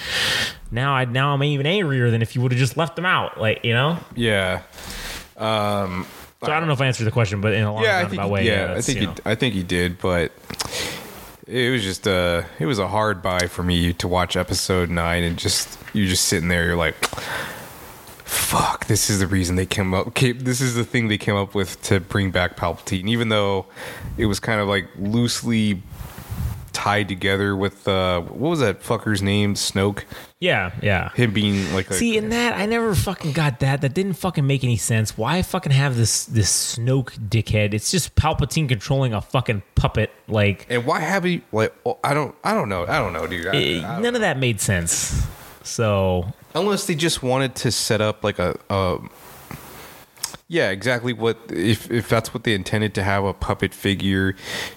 [0.72, 3.40] Now I now I'm even angrier than if you would have just left them out,
[3.40, 4.00] like you know.
[4.16, 4.64] Yeah.
[5.38, 6.08] Um,
[6.46, 8.06] So I don't know if I answered the question, but in a long yeah, I
[8.06, 9.16] think way, yeah, I think you he.
[9.26, 10.32] I think he did, but
[11.48, 15.24] it was just uh it was a hard buy for me to watch episode nine
[15.24, 16.96] and just you're just sitting there, you're like,
[18.26, 20.14] fuck, this is the reason they came up.
[20.16, 23.66] This is the thing they came up with to bring back Palpatine, even though
[24.18, 25.82] it was kind of like loosely
[26.74, 30.04] tied together with uh what was that fucker's name, Snoke,
[30.40, 31.10] yeah, yeah.
[31.14, 33.82] him being like a, See, in that I never fucking got that.
[33.82, 35.18] That didn't fucking make any sense.
[35.18, 37.74] Why fucking have this this Snoke dickhead?
[37.74, 40.12] It's just Palpatine controlling a fucking puppet.
[40.28, 43.48] Like and why have he like I don't I don't know I don't know dude
[43.48, 45.26] I- eh, I don't none of that made sense.
[45.64, 48.98] So Unless they just wanted to set up like a, a
[50.48, 54.36] yeah, exactly what if if that's what they intended to have a puppet figure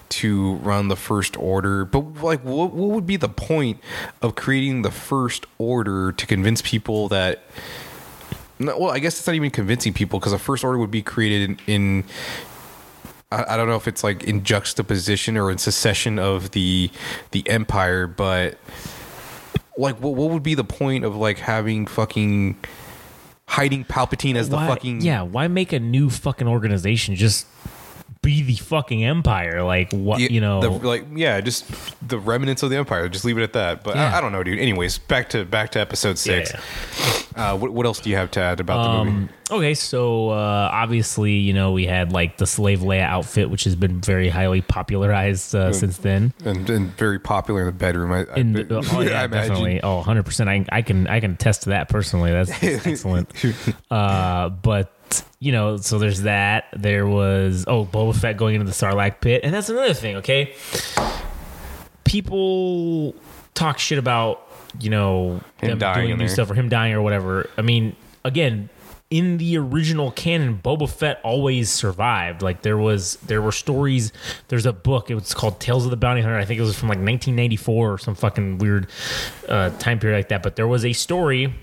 [0.09, 1.85] to run the first order.
[1.85, 3.79] But like what what would be the point
[4.21, 7.43] of creating the first order to convince people that
[8.59, 11.49] well, I guess it's not even convincing people because the first order would be created
[11.49, 12.03] in, in
[13.31, 16.89] I, I don't know if it's like in juxtaposition or in secession of the
[17.31, 18.57] the empire, but
[19.77, 22.57] like what what would be the point of like having fucking
[23.47, 27.15] hiding Palpatine as the why, fucking yeah, why make a new fucking organization?
[27.15, 27.47] Just
[28.27, 29.63] be the fucking empire.
[29.63, 30.59] Like what you know?
[30.61, 31.65] the, like yeah just
[32.07, 34.13] the remnants of the empire just leave it at that but Yeah.
[34.13, 37.53] I, I don't know dude anyways back to back to episode six Yeah.
[37.53, 40.29] uh what, what else do you have to add about the movie Um, okay, so
[40.31, 44.27] uh, obviously, you know, we had like the slave Leia outfit, which has been very
[44.27, 46.33] highly popularized uh, since then.
[46.43, 49.79] and, and very popular in the bedroom i, the, oh yeah, I definitely.
[49.81, 50.49] Oh, 100 percent.
[50.49, 52.31] I I can I can attest to that personally.
[52.31, 52.51] That's
[52.85, 53.31] excellent.
[53.89, 54.91] Uh, but
[55.39, 56.65] you know, so there's that.
[56.75, 60.17] There was oh Boba Fett going into the Sarlacc pit, and that's another thing.
[60.17, 60.53] Okay,
[62.03, 63.15] people
[63.53, 64.47] talk shit about
[64.79, 66.33] you know Him them dying doing new there.
[66.33, 67.49] stuff or him dying or whatever.
[67.57, 68.69] I mean, again.
[69.09, 72.41] In the original canon, Boba Fett always survived.
[72.41, 74.11] Like there was, there were stories.
[74.49, 75.09] There's a book.
[75.09, 76.37] It was called Tales of the Bounty Hunter.
[76.37, 78.87] I think it was from like 1994 or some fucking weird
[79.47, 80.43] uh, time period like that.
[80.43, 81.53] But there was a story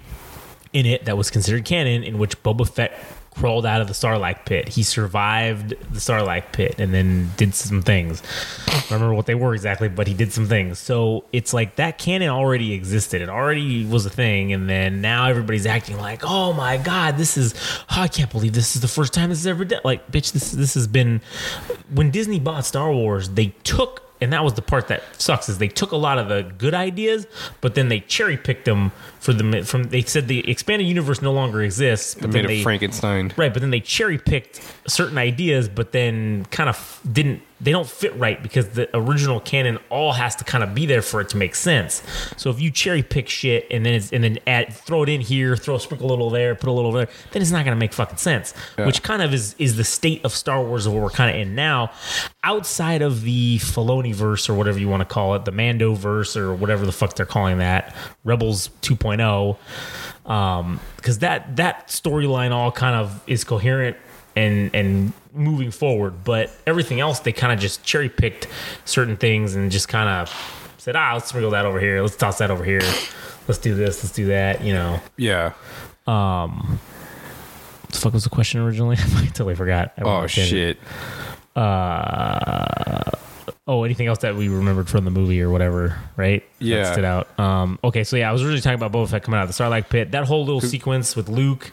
[0.72, 2.98] in it that was considered canon in which Boba Fett
[3.34, 4.68] crawled out of the Sarlacc pit.
[4.68, 8.22] He survived the Sarlacc pit and then did some things.
[8.66, 10.78] I don't remember what they were exactly, but he did some things.
[10.78, 13.22] So it's like that canon already existed.
[13.22, 14.52] It already was a thing.
[14.52, 17.54] And then now everybody's acting like, oh my God, this is,
[17.90, 19.80] oh, I can't believe this is the first time this has ever done.
[19.84, 21.20] Like, bitch, this, this has been,
[21.92, 25.58] when Disney bought Star Wars, they took and that was the part that sucks is
[25.58, 27.26] they took a lot of the good ideas,
[27.60, 28.90] but then they cherry picked them
[29.24, 29.84] for the from.
[29.84, 33.32] They said the expanded universe no longer exists, but Made then a they Frankenstein.
[33.38, 37.40] right, but then they cherry picked certain ideas, but then kind of didn't.
[37.60, 41.00] They don't fit right because the original canon all has to kind of be there
[41.00, 42.02] for it to make sense.
[42.36, 45.22] So if you cherry pick shit and then it's, and then add throw it in
[45.22, 47.74] here, throw a sprinkle a little there, put a little there, then it's not going
[47.74, 48.52] to make fucking sense.
[48.76, 51.40] Which kind of is is the state of Star Wars of what we're kind of
[51.40, 51.92] in now,
[52.42, 56.36] outside of the Filoni verse or whatever you want to call it, the Mando verse
[56.36, 59.13] or whatever the fuck they're calling that, Rebels 2.0
[60.26, 63.96] um because that that storyline all kind of is coherent
[64.36, 68.46] and and moving forward but everything else they kind of just cherry picked
[68.84, 70.30] certain things and just kind of
[70.78, 72.00] said ah let's sprinkle that over here.
[72.02, 72.82] Let's toss that over here.
[73.48, 74.02] Let's do this.
[74.02, 75.00] Let's do that you know?
[75.16, 75.52] Yeah.
[76.06, 76.78] Um
[77.82, 78.96] what the fuck was the question originally?
[79.16, 79.92] I totally forgot.
[79.98, 80.78] I Oh on a tangent.
[80.78, 80.78] shit.
[83.66, 86.82] oh anything else that we remembered from the movie or whatever right Yeah.
[86.84, 87.38] that stood out.
[87.38, 89.62] Um okay so yeah i was originally talking about Boba Fett coming out of the
[89.62, 90.10] Sarlacc pit.
[90.12, 91.70] That whole little sequence with luke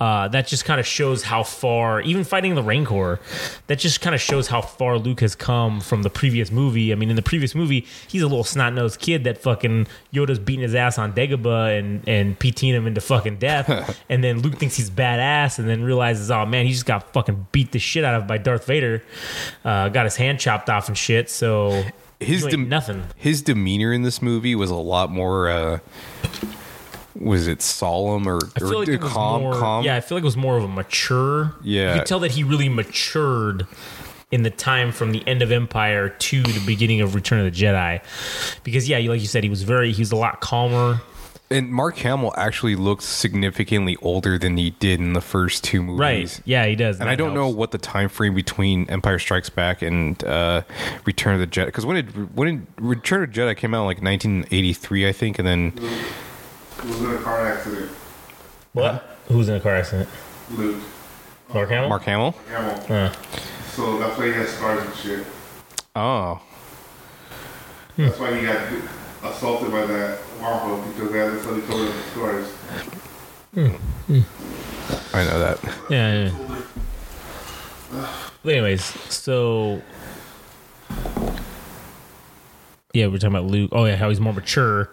[0.00, 3.18] uh that just kind of shows how far even fighting the rancor
[3.66, 6.92] that just kind of shows how far luke has come from the previous movie.
[6.92, 10.62] I mean in the previous movie he's a little snot-nosed kid that fucking yoda's beating
[10.62, 13.68] his ass on dagobah and and pt'ing him into fucking death.
[14.10, 17.46] And then luke thinks he's badass and then realizes oh man he just got fucking
[17.52, 19.02] beat the shit out of by darth vader
[19.64, 21.28] uh got his hand chopped off and shit.
[21.30, 21.84] So
[22.20, 25.48] His dem- nothing His demeanor in this movie was a lot more.
[25.48, 25.78] uh
[27.14, 29.42] Was it solemn or, I feel or like it was calm?
[29.42, 29.84] more, calm.
[29.84, 31.54] Yeah, I feel like it was more of a mature.
[31.62, 31.94] Yeah.
[31.94, 33.66] you could tell that he really matured
[34.30, 37.50] in the time from the end of Empire to the beginning of Return of the
[37.64, 38.02] Jedi,
[38.62, 41.00] because yeah, like you said, he was very he was a lot calmer.
[41.50, 45.98] And Mark Hamill actually looked significantly older than he did in the first two movies.
[45.98, 46.40] Right?
[46.44, 47.00] Yeah, he does.
[47.00, 50.62] And I don't know what the time frame between Empire Strikes Back and uh,
[51.06, 51.66] Return of the Jedi.
[51.66, 53.86] Because when did when did Return of the Jedi came out?
[53.86, 55.72] Like 1983, I think, and then
[56.84, 57.90] was in a car accident.
[58.74, 59.16] what.
[59.28, 60.08] Who's in a car accident?
[60.50, 60.82] Luke
[61.52, 61.88] Mark Hamill.
[61.88, 62.34] Mark Hamill.
[62.48, 62.84] Hamill.
[63.08, 63.12] Uh,
[63.72, 65.26] So that's why he has scars and shit.
[65.96, 66.40] Oh,
[67.96, 68.68] That's why he got
[69.22, 72.50] assaulted by that Wampa because they had somebody told him the scars.
[73.54, 73.66] Hmm,
[74.12, 75.16] hmm.
[75.16, 75.58] I know that.
[75.90, 76.30] yeah.
[76.30, 78.12] yeah.
[78.42, 79.82] But anyways, so
[82.92, 83.70] yeah, we're talking about Luke.
[83.72, 84.90] Oh yeah, how he's more mature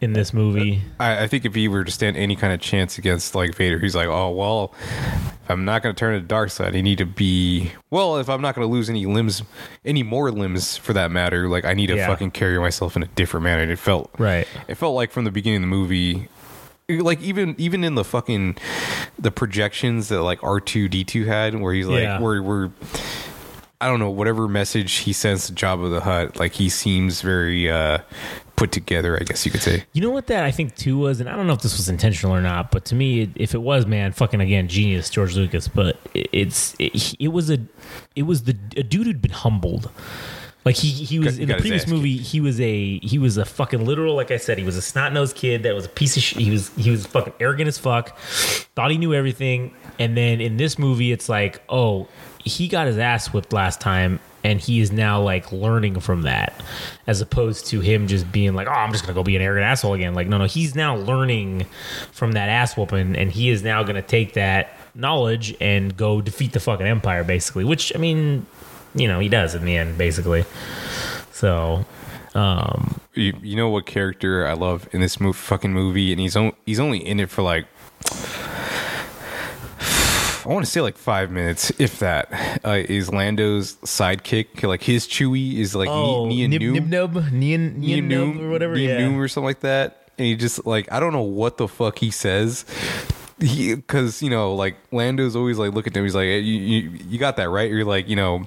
[0.00, 0.82] in this movie.
[0.98, 3.78] I, I think if he were to stand any kind of chance against like Vader,
[3.78, 5.21] he's like, oh well, if
[5.52, 8.16] I'm not going to turn to the dark side, I need to be well.
[8.16, 9.42] If I'm not going to lose any limbs,
[9.84, 12.06] any more limbs for that matter, like I need to Yeah.
[12.08, 13.62] fucking carry myself in a different manner.
[13.62, 14.46] And it felt Right.
[14.68, 16.28] It felt like from the beginning of the movie.
[16.88, 18.56] Like even even in the fucking
[19.18, 22.18] the projections that like R two D two had, where he's like, Yeah.
[22.20, 22.70] where we're
[23.80, 27.70] I don't know whatever message he sends to Jabba the Hutt, like he seems very
[27.70, 27.98] uh
[28.62, 29.18] put together.
[29.20, 29.84] I guess you could say.
[29.92, 31.88] You know what that I think too was, and I don't know if this was
[31.88, 35.34] intentional or not, but to me, it, if it was, man, fucking again, genius, George
[35.34, 35.66] Lucas.
[35.66, 37.58] But it, it's it, it was a
[38.14, 39.90] it was the a dude who'd been humbled.
[40.64, 43.44] Like he he was Got- in the previous movie, he was a he was a
[43.44, 46.16] fucking literal, like I said, he was a snot nosed kid that was a piece
[46.16, 46.38] of shit.
[46.38, 48.16] He was he was fucking arrogant as fuck,
[48.76, 52.06] thought he knew everything, and then in this movie, it's like, oh,
[52.44, 56.52] he got his ass whipped last time, and he is now like learning from that,
[57.06, 59.64] as opposed to him just being like, oh, I'm just gonna go be an arrogant
[59.64, 60.14] asshole again.
[60.14, 61.66] Like, no, no, he's now learning
[62.12, 66.52] from that ass whooping, and he is now gonna take that knowledge and go defeat
[66.52, 67.64] the fucking empire, basically.
[67.64, 68.46] Which I mean,
[68.94, 70.44] you know, he does in the end, basically.
[71.32, 71.84] So,
[72.34, 76.36] um, You, you know what character I love in this move, fucking movie, and he's
[76.36, 77.66] on, he's only in it for like
[80.46, 82.60] I want to say like five minutes, if that.
[82.64, 87.14] Uh, is Lando's sidekick like his Chewie is like oh, Ni- Nib, Nib Noom, Nub,
[87.14, 88.76] Nian, Nian Nian Noom or whatever.
[88.76, 89.00] Nian yeah.
[89.00, 91.98] Noom or something like that, and he just like I don't know what the fuck
[91.98, 92.64] he says.
[93.40, 96.04] he because you know like Lando's always like looking at him.
[96.04, 97.70] He's like, hey, you, you you got that right?
[97.70, 98.46] You're like, you know,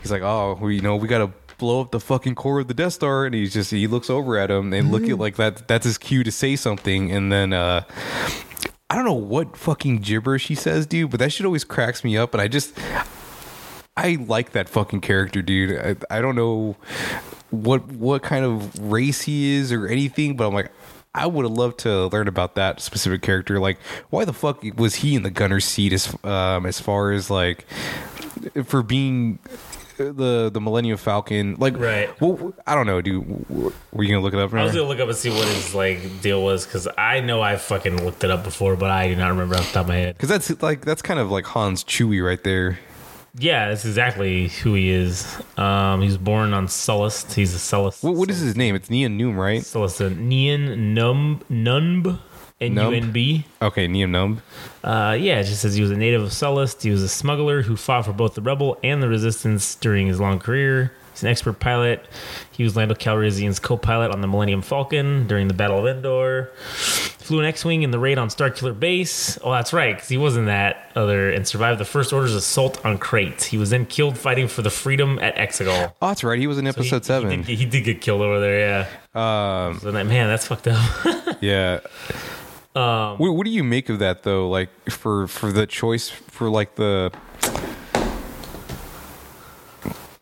[0.00, 2.74] he's like, oh, we you know we gotta blow up the fucking core of the
[2.74, 5.68] Death Star, and he's just he looks over at him and look at like that.
[5.68, 7.52] That's his cue to say something, and then.
[7.52, 7.84] uh
[8.92, 12.18] I don't know what fucking gibberish he says, dude, but that shit always cracks me
[12.18, 12.78] up, and I just
[13.96, 15.80] I like that fucking character, dude.
[15.80, 16.76] I, I don't know
[17.48, 20.70] what what kind of race he is or anything, but I'm like,
[21.14, 23.58] I would have loved to learn about that specific character.
[23.58, 23.78] Like,
[24.10, 27.64] why the fuck was he in the gunner's seat as um, as far as like
[28.64, 29.38] for being
[29.96, 31.56] the the Millennium Falcon?
[31.58, 32.20] Like, Right.
[32.20, 33.26] Well, I don't know, dude.
[33.48, 34.52] Were you gonna look it up?
[34.54, 37.40] I was gonna look up and see what his like deal was because I know
[37.42, 39.88] I fucking looked it up before, but I do not remember off the top of
[39.88, 40.16] my head.
[40.16, 42.78] Because that's like that's kind of like Han's Chewie right there.
[43.38, 45.40] Yeah, that's exactly who he is.
[45.56, 47.32] Um, he was born on Sullust.
[47.32, 48.02] He's a Sullust.
[48.04, 48.74] What, what is his name?
[48.74, 49.62] It's Nien Nunb, right?
[49.62, 50.16] Sullust?
[50.18, 51.40] Nien Nunb
[52.70, 53.46] Nunb N U N B.
[53.60, 54.38] Okay, Nien Nunb.
[54.84, 56.82] Uh, yeah, it just says he was a native of Sullust.
[56.82, 60.20] He was a smuggler who fought for both the rebel and the resistance during his
[60.20, 60.92] long career.
[61.12, 62.06] He's an expert pilot.
[62.52, 66.50] He was Lando Calrissian's co-pilot on the Millennium Falcon during the Battle of Endor.
[66.64, 69.38] Flew an X-wing in the raid on Starkiller Base.
[69.44, 72.82] Oh, that's right, because he was in that other and survived the First Order's assault
[72.84, 73.42] on Crait.
[73.44, 75.92] He was then killed fighting for the freedom at Exegol.
[76.00, 76.38] Oh, that's right.
[76.38, 77.42] He was in He- episode he seven.
[77.42, 78.88] did, he did get killed over there.
[79.14, 79.66] Yeah.
[79.68, 79.80] Um.
[79.80, 80.80] So man, that's fucked up.
[81.42, 81.80] Yeah.
[82.74, 84.48] Um, what, what do you make of that though?
[84.48, 87.12] Like for for the choice for like the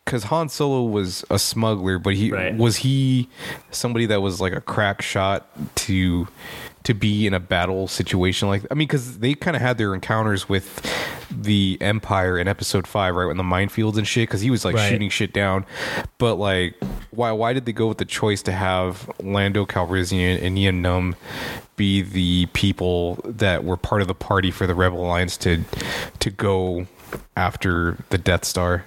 [0.05, 2.55] because Han Solo was a smuggler, but he Right.
[2.57, 3.29] was he
[3.71, 6.27] somebody that was like a crack shot to
[6.83, 9.93] to be in a battle situation like I mean because they kind of had their
[9.93, 10.83] encounters with
[11.31, 14.75] the Empire in Episode Five, right, when the minefields and shit, because he was like
[14.75, 14.89] Right.
[14.89, 15.65] shooting shit down.
[16.17, 16.75] But like,
[17.11, 21.15] why why did they go with the choice to have Lando Calrissian and Nien Nunb
[21.77, 25.63] be the people that were part of the party for the Rebel Alliance to
[26.19, 26.87] to go
[27.35, 28.85] after the Death Star?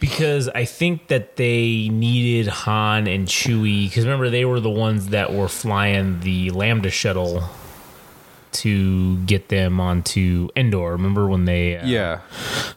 [0.00, 5.08] because I think that they needed Han and Chewie because remember they were the ones
[5.08, 7.42] that were flying the Lambda shuttle
[8.54, 10.92] to get them onto Endor.
[10.92, 11.76] Remember when they?
[11.76, 12.20] uh, Yeah,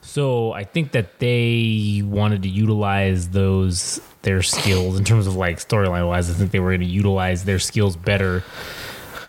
[0.01, 5.57] So I think that they wanted to utilize those their skills in terms of like
[5.57, 6.29] storyline wise.
[6.29, 8.43] I think they were going to utilize their skills better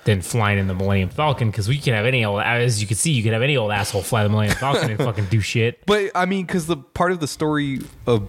[0.05, 2.97] than flying in the Millennium Falcon because we can have any old as you can
[2.97, 5.81] see you can have any old asshole fly the Millennium Falcon and fucking do shit.
[5.87, 8.29] but I mean, because the part of the story of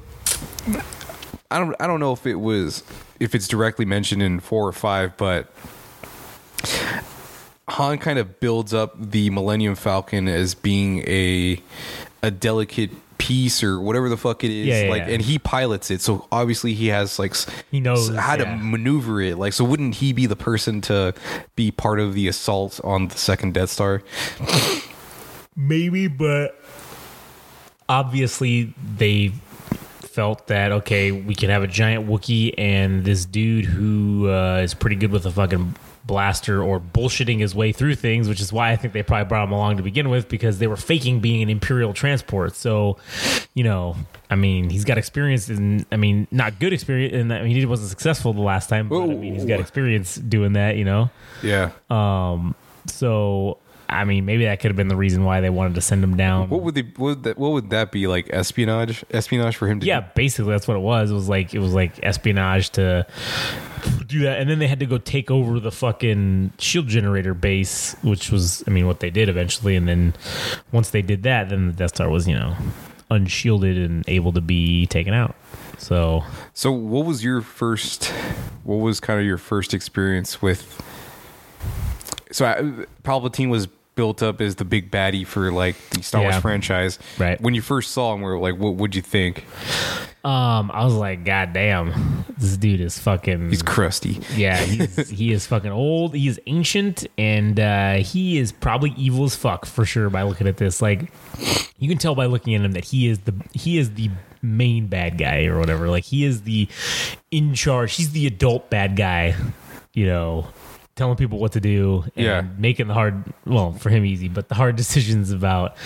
[1.49, 2.83] I don't I don't know if it was
[3.19, 5.51] if it's directly mentioned in four or five, but
[7.69, 11.61] Han kind of builds up the Millennium Falcon as being a
[12.23, 15.13] a delicate piece or whatever the fuck it is Yeah, yeah, like yeah.
[15.15, 16.01] and he pilots it.
[16.01, 17.35] So obviously he has like
[17.71, 19.37] He knows, how to maneuver it.
[19.37, 21.13] Like so wouldn't he be the person to
[21.55, 24.01] be part of the assault on the second death star?
[25.55, 26.59] Maybe, but
[27.89, 29.33] obviously they
[30.01, 34.73] felt that okay, we can have a giant wookie and this dude who uh, is
[34.73, 35.75] pretty good with a fucking
[36.07, 39.43] blaster or bullshitting his way through things, which is why I think they probably brought
[39.43, 42.55] him along to begin with because they were faking being an Imperial transport.
[42.55, 42.97] So,
[43.53, 43.95] you know,
[44.29, 47.65] I mean, he's got experience in, I mean, not good experience, and I mean, he
[47.65, 51.09] wasn't successful the last time, but I mean, he's got experience doing that, you know.
[51.43, 52.55] yeah Um,
[52.87, 53.57] so
[53.89, 56.17] I mean, maybe that could have been the reason why they wanted to send him
[56.17, 56.49] down.
[56.49, 59.79] what would they what would that, what would that be like espionage espionage for him
[59.79, 61.11] to yeah, basically that's what it was.
[61.11, 63.05] It was like it was like espionage to
[64.07, 67.95] do that, and then they had to go take over the fucking shield generator base,
[68.01, 69.75] which was, I mean, what they did eventually.
[69.75, 70.13] And then
[70.71, 72.55] once they did that, then the Death Star was, you know,
[73.09, 75.35] unshielded and able to be taken out.
[75.77, 76.23] So
[76.53, 78.07] So, what was your first?
[78.63, 80.83] What was kind of your first experience with?
[82.31, 86.37] So, uh, Palpatine was built up as the big baddie for like the Star Wars
[86.37, 87.41] franchise, Right.
[87.41, 89.43] When you first saw him, were like, what would you think?
[90.23, 93.49] um, I was like, God damn, this dude is fucking.
[93.49, 94.19] He's crusty.
[94.35, 96.15] Yeah, he's, he is fucking old.
[96.15, 100.09] He is ancient, and uh, he is probably evil as fuck for sure.
[100.09, 101.11] By looking at this, like
[101.77, 104.09] you can tell by looking at him that he is the he is the
[104.41, 105.89] main bad guy or whatever.
[105.89, 106.67] Like he is the
[107.31, 107.95] in charge.
[107.95, 109.35] He's the adult bad guy.
[109.93, 110.47] You know,
[110.97, 112.43] telling people what to do and Yeah.
[112.57, 115.77] making the hard well for him easy, but the hard decisions about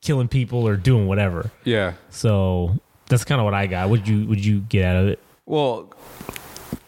[0.00, 1.50] killing people or doing whatever.
[1.64, 1.94] Yeah.
[2.10, 3.88] So that's kind of what I got.
[3.90, 5.18] Would you would you get out of it?
[5.46, 5.92] Well,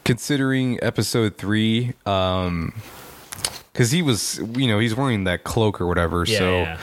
[0.04, 2.74] considering Episode three, um,
[3.72, 6.26] because he was, you know, he's wearing that cloak or whatever.
[6.26, 6.78] so, yeah.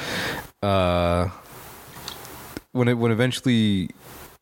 [0.67, 1.29] uh
[2.71, 3.89] when it when eventually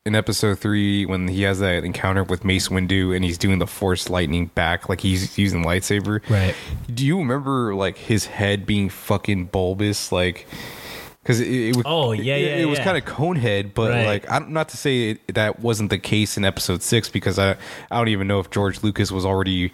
[0.05, 3.65] in episode three when he has that encounter with Mace Windu and he's doing the
[3.65, 6.21] Force lightning back, like he's using the lightsaber.
[6.29, 6.53] Right.
[6.93, 10.45] Do you remember like his head being fucking bulbous, like?
[11.23, 12.83] Because it, it, was- Oh, yeah, it, yeah, it was yeah.
[12.83, 14.05] kind of conehead, but Right.
[14.05, 17.53] like I'm not to say it, that wasn't the case in episode six because I
[17.89, 19.73] I don't even know if George Lucas was already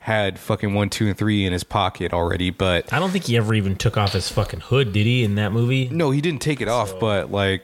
[0.00, 3.38] had fucking one, two, and three in his pocket already, but I don't think he
[3.38, 5.88] ever even took off his fucking hood, did he, in that movie?
[5.88, 7.62] no, he didn't take it off, but like,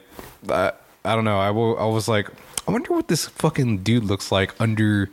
[0.49, 0.71] I,
[1.07, 1.39] I don't know.
[1.39, 2.29] I was like,
[2.67, 5.09] I wonder what this fucking dude looks like under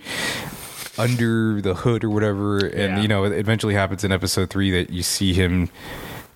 [0.99, 2.59] under the hood or whatever.
[2.59, 3.01] And Yeah.
[3.03, 5.69] you know, it eventually happens in episode three that you see him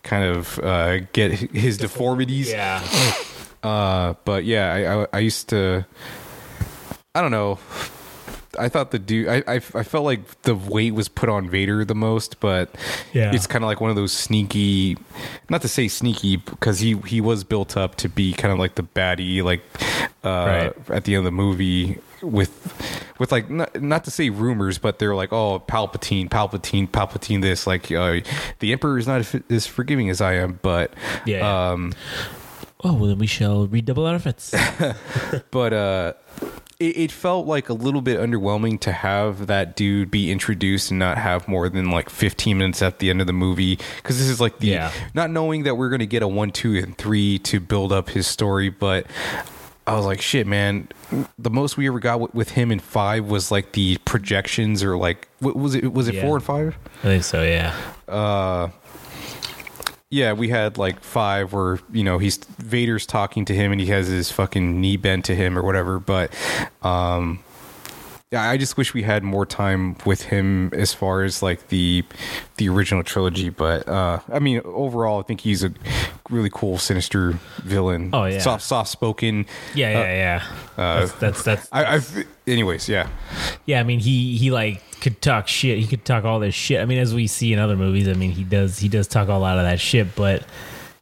[0.02, 2.50] kind of uh, get his deformities.
[2.50, 2.82] Yeah.
[3.62, 5.84] Uh, but yeah, I, I I used to.
[7.14, 7.58] I don't know.
[8.58, 9.28] I thought the dude.
[9.28, 12.74] I, I I felt like the weight was put on Vader the most, but
[13.12, 13.32] Yeah.
[13.34, 14.96] it's kind of like one of those sneaky.
[15.48, 18.74] Not to say sneaky because he he was built up to be kind of like
[18.74, 19.62] the baddie, like
[20.24, 20.90] uh, Right.
[20.90, 22.50] at the end of the movie with
[23.18, 27.42] with like not, not to say rumors, but they're like oh Palpatine, Palpatine, Palpatine.
[27.42, 28.20] This like uh,
[28.58, 30.92] the Emperor is not as forgiving as I am, but
[31.26, 31.70] Yeah.
[31.70, 31.92] um,
[32.84, 34.54] Oh, well, then we shall redouble our efforts.
[35.50, 36.12] but uh
[36.80, 40.98] it, it felt like a little bit underwhelming to have that dude be introduced and
[40.98, 44.28] not have more than like 15 minutes at the end of the movie because this
[44.28, 44.92] is like the Yeah.
[45.14, 48.10] not knowing that we're going to get a 1 2 and 3 to build up
[48.10, 49.06] his story but
[49.86, 50.88] I was like, shit, man.
[51.38, 54.98] The most we ever got with, with him in five was like the projections, or
[54.98, 55.90] like, what was it?
[55.94, 56.20] Was it Yeah.
[56.26, 56.76] four and five?
[56.98, 57.74] I think so, yeah.
[58.06, 58.68] Uh,
[60.10, 63.88] Yeah, we had like five where you know he's Vader's talking to him and he
[63.88, 65.98] has his fucking knee bent to him or whatever.
[65.98, 66.32] But
[66.82, 67.40] um,
[68.30, 72.04] yeah, I just wish we had more time with him as far as like the
[72.56, 73.48] the original trilogy.
[73.48, 75.72] But uh, I mean, overall, I think he's a
[76.28, 78.10] really cool, sinister villain.
[78.12, 78.40] Oh, yeah.
[78.40, 79.46] soft, soft spoken.
[79.74, 80.44] Yeah, yeah, yeah.
[80.76, 83.08] that's, that's, that's, I, I've, anyways, yeah,
[83.64, 85.78] yeah, I mean, he, he like could talk shit.
[85.78, 86.82] He could talk all this shit.
[86.82, 89.28] I mean, as we see in other movies, I mean, he does, he does talk
[89.28, 90.44] a lot of that shit, but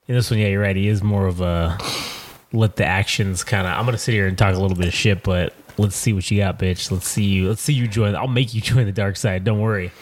[0.06, 0.76] in this one, yeah, you're right.
[0.76, 1.76] He is more of a
[2.52, 4.86] let the actions kind of, I'm going to sit here and talk a little bit
[4.86, 6.90] of shit, but let's see what you got, bitch.
[6.90, 8.14] Let's see you, let's see you join.
[8.16, 9.44] I'll make you join the dark side.
[9.44, 9.92] Don't worry.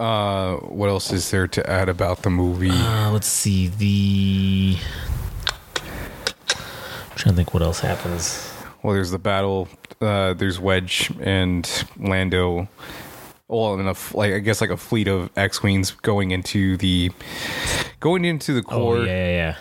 [0.00, 2.70] Uh, what else is there to add about the movie?
[2.70, 4.76] Uh, let's see the.
[5.76, 8.52] I'm trying to think what else happens.
[8.82, 9.68] Well, there's the battle.
[10.00, 12.68] Uh, there's Wedge and Lando.
[13.46, 17.10] Well, and a like I guess like a fleet of X-wings going into the
[18.00, 18.98] going into the Oh core.
[19.00, 19.56] yeah, yeah, yeah.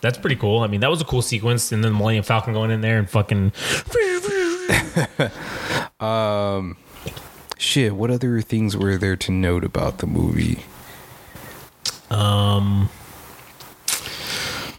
[0.00, 0.60] That's pretty cool.
[0.60, 2.98] I mean, that was a cool sequence, and then the Millennium Falcon going in there
[2.98, 3.50] and fucking.
[7.58, 10.64] Shit, what other things were there to note about the movie?
[12.10, 12.88] Um.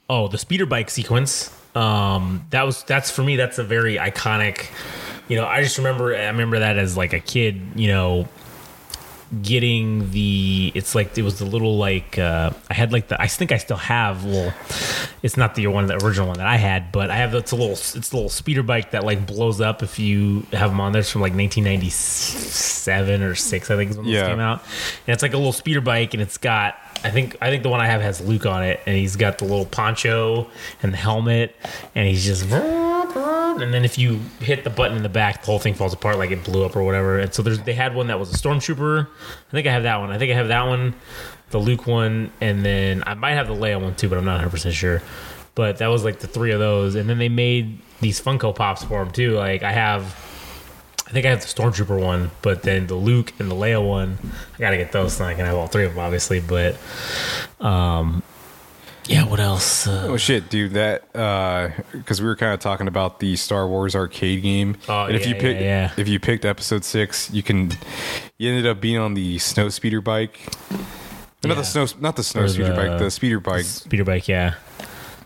[0.09, 1.55] Oh, the speeder bike sequence.
[1.75, 3.35] Um, that was that's for me.
[3.35, 4.67] That's a very iconic.
[5.27, 6.15] You know, I just remember.
[6.15, 7.61] I remember that as like a kid.
[7.75, 8.27] You know,
[9.41, 10.71] getting the.
[10.75, 12.17] It's like it was the little like.
[12.17, 13.21] Uh, I had like the.
[13.21, 14.25] I think I still have.
[14.25, 14.53] Well,
[15.21, 17.33] it's not the one, the original one that I had, but I have.
[17.35, 17.73] It's a little.
[17.73, 21.01] It's a little speeder bike that like blows up if you have them on there.
[21.01, 23.69] It's from like 1997 or six.
[23.71, 24.21] I think is when Yeah.
[24.21, 24.63] this came out.
[25.07, 26.75] And it's like a little speeder bike, and it's got.
[27.03, 29.37] I think I think the one I have has Luke on it, and he's got
[29.37, 30.49] the little poncho
[30.83, 31.55] and the helmet,
[31.95, 32.45] and he's just.
[33.61, 36.17] And then if you hit the button in the back, the whole thing falls apart
[36.17, 37.19] like it blew up or whatever.
[37.19, 39.07] And so there's they had one that was a stormtrooper.
[39.07, 40.11] I think I have that one.
[40.11, 40.95] I think I have that one,
[41.51, 44.33] the Luke one, and then I might have the Leia one too, but I'm not
[44.33, 45.01] 100 percent sure.
[45.55, 48.83] But that was like the three of those, and then they made these Funko Pops
[48.83, 49.33] for them too.
[49.33, 50.15] Like I have.
[51.07, 54.19] I think I have the Stormtrooper one, but then the Luke and the Leia one,
[54.55, 56.39] I gotta get those so I can have all three of them, obviously.
[56.39, 56.77] But,
[57.59, 58.21] um,
[59.09, 59.87] yeah, what else?
[59.87, 60.73] Uh, Oh shit, dude!
[60.73, 65.05] That uh, because we were kind of talking about the Star Wars arcade game, Oh,
[65.05, 65.91] and if yeah, you pick, yeah, yeah.
[65.97, 67.71] if you picked Episode Six, you can.
[68.37, 70.39] You ended up being on the snow speeder bike.
[71.43, 73.65] Not the snow, not the snow Or speeder the- bike, the speeder bike.
[73.65, 74.55] speeder bike, yeah.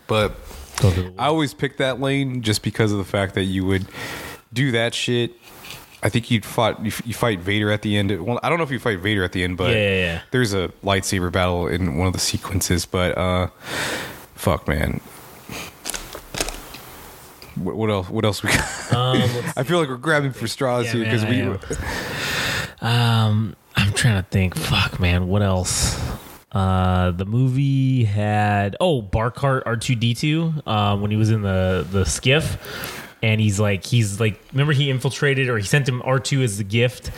[0.06, 0.36] But
[1.18, 3.86] I always picked that lane just because of the fact that you would
[4.52, 5.32] do that shit.
[6.04, 8.10] I think you'd fought you, you fight Vader at the end.
[8.24, 10.20] Well, I don't know if you fight Vader at the end, but Yeah, yeah, yeah.
[10.32, 12.84] there's a lightsaber battle in one of the sequences.
[12.84, 13.46] But uh,
[14.34, 15.00] fuck, man.
[17.56, 18.10] What, what else?
[18.10, 18.92] What else we got?
[18.92, 19.16] Um,
[19.56, 21.42] I feel like we're grabbing for straws here because we.
[22.80, 24.54] Um, I'm trying to think.
[24.54, 25.26] Fuck, man.
[25.28, 25.98] What else?
[26.52, 33.03] Uh, the movie had oh Barcart R2D2 uh, when he was in the the skiff,
[33.24, 36.64] and he's like he's like remember he infiltrated or he sent him R2 as the
[36.64, 37.10] gift,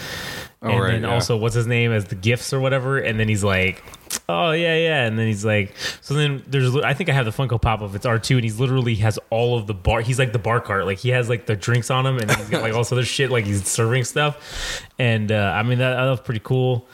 [0.62, 1.12] and right, then yeah.
[1.12, 3.82] also what's his name as the gifts or whatever, and then he's like
[4.28, 5.04] oh yeah, yeah.
[5.04, 7.96] And then he's like, so then there's, I think I have the Funko Pop of
[7.96, 10.00] it's R two, and he's literally has all of the bar.
[10.00, 12.48] He's like the bar cart, like he has like the drinks on him, and he's
[12.48, 14.82] got like all this other shit, like he's serving stuff.
[14.98, 16.86] And uh, I mean that, that was pretty cool.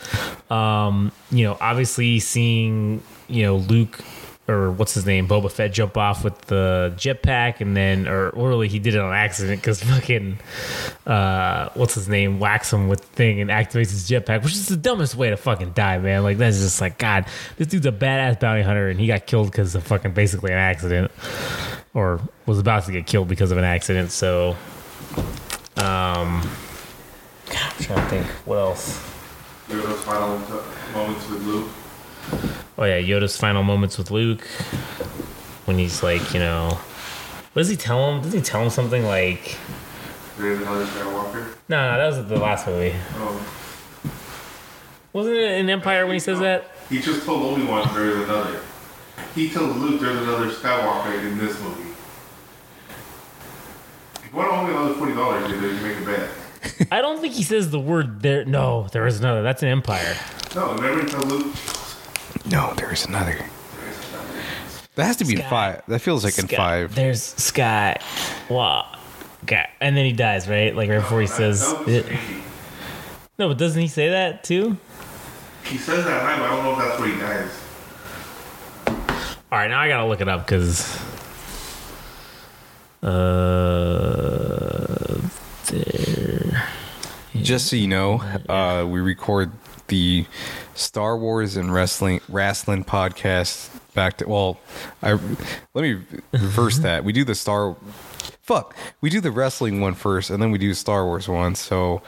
[0.50, 4.00] Um, you know, obviously seeing you know Luke
[4.48, 8.66] or what's his name, Boba Fett jump off with the jetpack, and then or, really
[8.66, 10.38] he did it on accident because fucking
[11.06, 14.66] uh, what's his name whacks him with the thing and activates his jetpack, which is
[14.66, 16.24] the dumbest way to fucking die, man.
[16.24, 17.26] Like that's just like God,
[17.56, 20.58] this dude's a badass bounty hunter, and he got killed because of fucking basically an
[20.58, 21.12] accident,
[21.94, 24.10] or was about to get killed because of an accident.
[24.10, 24.56] So,
[25.76, 26.42] um,
[27.48, 29.08] I'm trying to think what else.
[29.68, 30.36] Those final
[30.92, 31.68] moments with Luke.
[32.78, 34.46] Oh yeah, Yoda's final moments with Luke
[35.66, 36.78] when he's like, you know,
[37.52, 38.22] what does he tell him?
[38.22, 39.58] Doesn't he tell him something like?
[40.38, 41.54] There's another Skywalker.
[41.68, 42.94] No, no, that was the last movie.
[43.14, 43.46] Oh.
[45.12, 46.70] Wasn't it in Empire when he says that?
[46.88, 48.60] He just told Obi Wan there's another.
[49.34, 51.90] He tells Luke there's another Skywalker in this movie.
[54.14, 56.30] If you want only another forty dollars, you can make a bet.
[56.90, 58.44] I don't think he says the word there.
[58.46, 59.42] No, there is another.
[59.42, 60.16] That's an Empire.
[60.54, 61.54] No, remember he tells Luke
[62.50, 63.38] No, there's another.
[64.94, 65.82] That has to be in five.
[65.88, 66.94] That feels like in five.
[66.94, 68.02] There's Scott.
[68.50, 68.86] Wow.
[69.44, 69.66] Okay.
[69.80, 70.74] And then he dies, right?
[70.76, 71.74] Like right before he says.
[71.86, 72.06] it-
[73.38, 74.76] no, but doesn't he say that too?
[75.64, 77.58] He says that line, but I don't know if that's where he dies.
[79.50, 80.98] All right, now I gotta look it up because.
[83.52, 85.18] Uh,
[85.70, 86.68] there.
[87.34, 89.50] Just so you know, uh, we record
[89.92, 90.24] the
[90.74, 94.58] Star Wars and wrestling wrestling podcast back to well,
[95.02, 96.00] I let me
[96.32, 97.04] reverse that.
[97.04, 97.76] We do the Star
[98.40, 101.54] fuck, we do the wrestling one first, and then we do Star Wars one.
[101.54, 102.00] So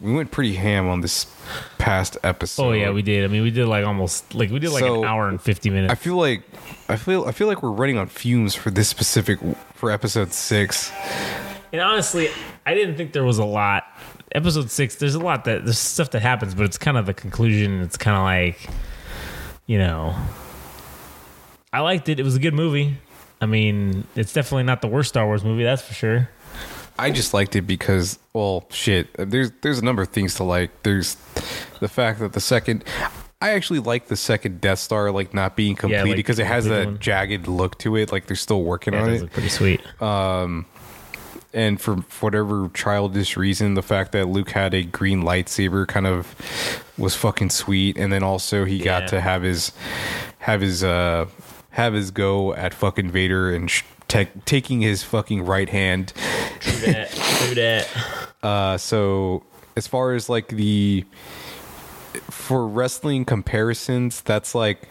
[0.00, 1.26] we went pretty ham on this
[1.76, 2.62] past episode.
[2.64, 3.24] Oh yeah, we did.
[3.24, 5.68] I mean, we did like almost like we did like So, an hour and fifty
[5.68, 5.92] minutes.
[5.92, 6.44] I feel like
[6.88, 9.38] I feel I feel like we're running on fumes for this specific
[9.74, 10.90] for episode six.
[11.72, 12.30] And honestly,
[12.64, 13.84] I didn't think there was a lot.
[14.32, 17.14] Episode six, there's a lot that there's stuff that happens, but it's kind of the
[17.14, 17.80] conclusion.
[17.82, 18.68] It's kind of like,
[19.66, 20.14] you know,
[21.72, 22.20] I liked it.
[22.20, 22.98] It was a good movie.
[23.40, 26.28] I mean, it's definitely not the worst Star Wars movie, that's for sure.
[26.98, 29.08] I just liked it because, well, shit.
[29.16, 30.82] There's there's a number of things to like.
[30.82, 31.14] There's
[31.80, 32.82] the fact that the second,
[33.40, 36.64] I actually like the second Death Star like not being complete like, because it has
[36.64, 36.98] that one.
[36.98, 38.10] jagged look to it.
[38.10, 39.32] Like they're still working Yeah, it on it.
[39.32, 39.80] pretty sweet.
[40.02, 40.66] Um,
[41.58, 46.34] and for whatever childish reason, the fact that Luke had a green lightsaber kind of
[46.96, 47.96] was fucking sweet.
[47.98, 48.84] And then also he Yeah.
[49.00, 49.72] got to have his
[50.38, 51.26] have his uh
[51.70, 56.12] have his go at fucking Vader and sh- tech taking his fucking right hand.
[56.60, 57.10] True that.
[57.10, 57.88] True that.
[58.40, 59.42] Uh, so
[59.76, 61.04] as far as like the
[62.30, 64.88] for wrestling comparisons, that's like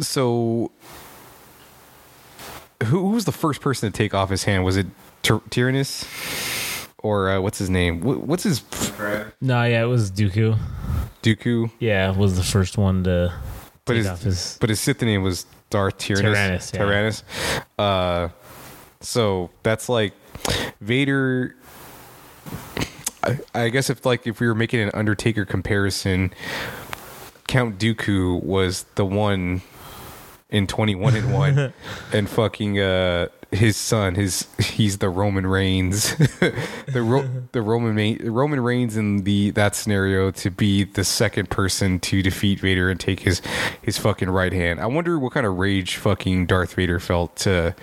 [0.00, 0.70] so.
[2.84, 4.64] Who, who was the first person to take off his hand?
[4.64, 4.86] Was it
[5.22, 6.04] Tyr- Tyrannus
[6.98, 8.00] or uh, what's his name?
[8.02, 8.62] Wh- What's his?
[9.40, 10.58] No, yeah, it was Dooku.
[11.22, 11.70] Dooku?
[11.80, 13.34] Yeah, was the first one to
[13.84, 14.58] But take his off his.
[14.60, 16.70] but his Sith name was Darth Tyrannus.
[16.70, 16.78] Tyrannus, yeah.
[16.80, 17.24] Tyrannus.
[17.78, 18.28] Uh,
[19.00, 20.12] so that's like
[20.80, 21.56] Vader.
[23.24, 26.32] I, I guess if like if we were making an Undertaker comparison,
[27.48, 29.62] Count Dooku was the one
[30.50, 31.72] in twenty one and one,
[32.12, 38.30] and fucking uh his son, his he's the Roman Reigns, the Ro- the Roman Ma-
[38.30, 43.00] Roman Reigns in the that scenario to be the second person to defeat Vader and
[43.00, 43.40] take his
[43.80, 44.80] his fucking right hand.
[44.80, 47.74] I wonder what kind of rage fucking Darth Vader felt to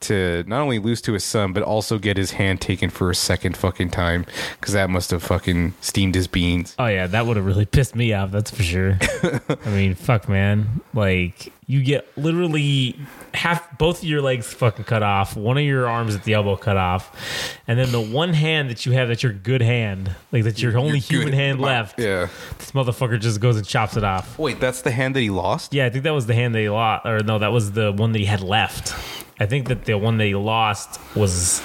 [0.00, 3.14] to not only lose to his son but also get his hand taken for a
[3.14, 4.26] second fucking time
[4.60, 6.74] because that must have fucking steamed his beans.
[6.78, 8.30] Oh yeah, that would have really pissed me off.
[8.32, 8.98] That's for sure.
[9.64, 10.82] I mean, fuck, man.
[10.92, 12.96] Like you get literally
[13.34, 16.56] half both of your legs fucking cut off, one of your arms at the elbow
[16.56, 20.44] cut off, and then the one hand that you have that's your good hand, like
[20.44, 21.98] that's your only Your human hand left.
[21.98, 22.28] Yeah.
[22.58, 24.38] This motherfucker just goes and chops it off.
[24.38, 25.74] Wait, that's the hand that he lost.
[25.74, 27.90] Yeah, I think that was the hand that he lost, or no, that was the
[27.92, 28.94] one that he had left.
[29.40, 31.62] I think that the one that he lost was.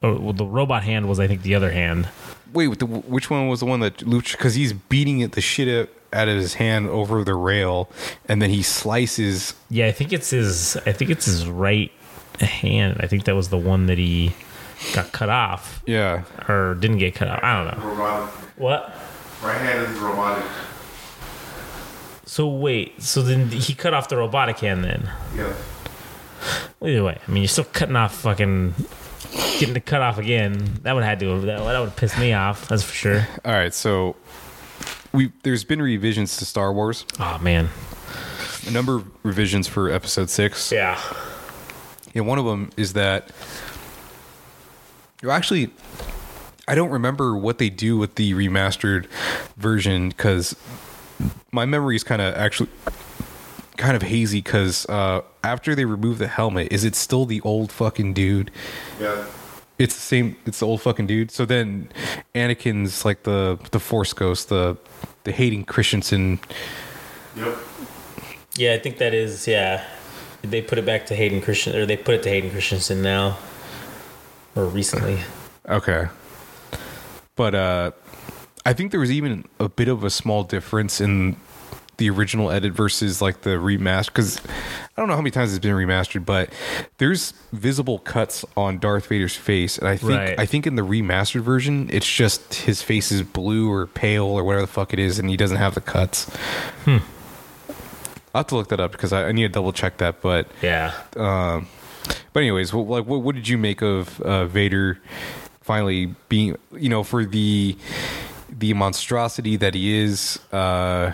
[0.00, 2.08] Oh, well, the robot hand was, I think, the other hand.
[2.52, 4.32] Wait, the, which one was the one that Luch?
[4.32, 7.90] Because he's beating it the shit out- out of his hand over the rail,
[8.26, 9.54] and then he slices.
[9.70, 10.76] Yeah, I think it's his.
[10.86, 11.92] I think it's his right
[12.40, 12.98] hand.
[13.00, 14.32] I think that was the one that he
[14.94, 17.40] got cut off Yeah, or didn't get cut off.
[17.42, 17.88] I don't know.
[17.88, 18.30] Robotic.
[18.56, 18.94] What?
[19.42, 20.44] Right hand is robotic.
[22.26, 23.02] So wait.
[23.02, 24.84] So then he cut off the robotic hand.
[24.84, 25.56] Then Yes.
[26.82, 28.74] either way, I mean, you're still cutting off fucking
[29.58, 30.78] getting to cut off again.
[30.82, 31.40] That would have to.
[31.40, 32.68] That would have pissed me off.
[32.68, 33.28] That's for sure.
[33.44, 34.14] All right, so
[35.12, 37.68] we there's been revisions to Star Wars, Oh man.
[38.66, 40.70] a number of revisions for Episode Six.
[40.72, 41.00] Yeah.
[42.14, 43.30] And one of them is that
[45.22, 45.70] well, actually,
[46.68, 49.06] I don't remember what they do with the remastered
[49.56, 50.54] version because
[51.50, 52.68] my memory is kind of actually
[53.76, 57.72] kind of hazy because uh, after they remove the helmet, is it still the old
[57.72, 58.50] fucking dude?
[59.00, 59.24] Yeah.
[59.78, 60.36] It's the same.
[60.44, 61.30] It's the old fucking dude.
[61.30, 61.88] So then,
[62.34, 64.76] Anakin's like the the Force Ghost, the
[65.24, 66.40] the Hayden Christensen.
[67.36, 67.58] Yep.
[68.56, 69.46] Yeah, I think that is.
[69.46, 69.84] Yeah,
[70.42, 73.38] they put it back to Hayden Christian, or they put it to Hayden Christensen now,
[74.56, 75.20] or recently.
[75.68, 76.08] Okay.
[77.36, 77.90] But uh
[78.66, 81.36] I think there was even a bit of a small difference in
[81.98, 84.40] the original edit versus like the remaster cuz
[84.96, 86.50] I don't know how many times it's been remastered, but
[86.98, 90.38] there's visible cuts on Darth Vader's face and I think Right.
[90.40, 94.42] I think in the remastered version it's just his face is blue or pale or
[94.44, 96.24] whatever the fuck it is and he doesn't have the cuts.
[96.84, 96.98] Hmm.
[98.34, 100.46] I'll have to look that up because I, I need to double check that, but
[100.62, 100.92] Yeah.
[101.16, 101.66] um,
[102.32, 104.98] but anyways, what, like, what, what did you make of uh, Vader
[105.62, 107.76] finally being, you know, for the
[108.50, 111.12] the monstrosity that he is, uh,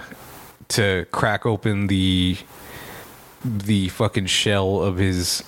[0.75, 2.37] to crack open the
[3.45, 5.43] the fucking shell of his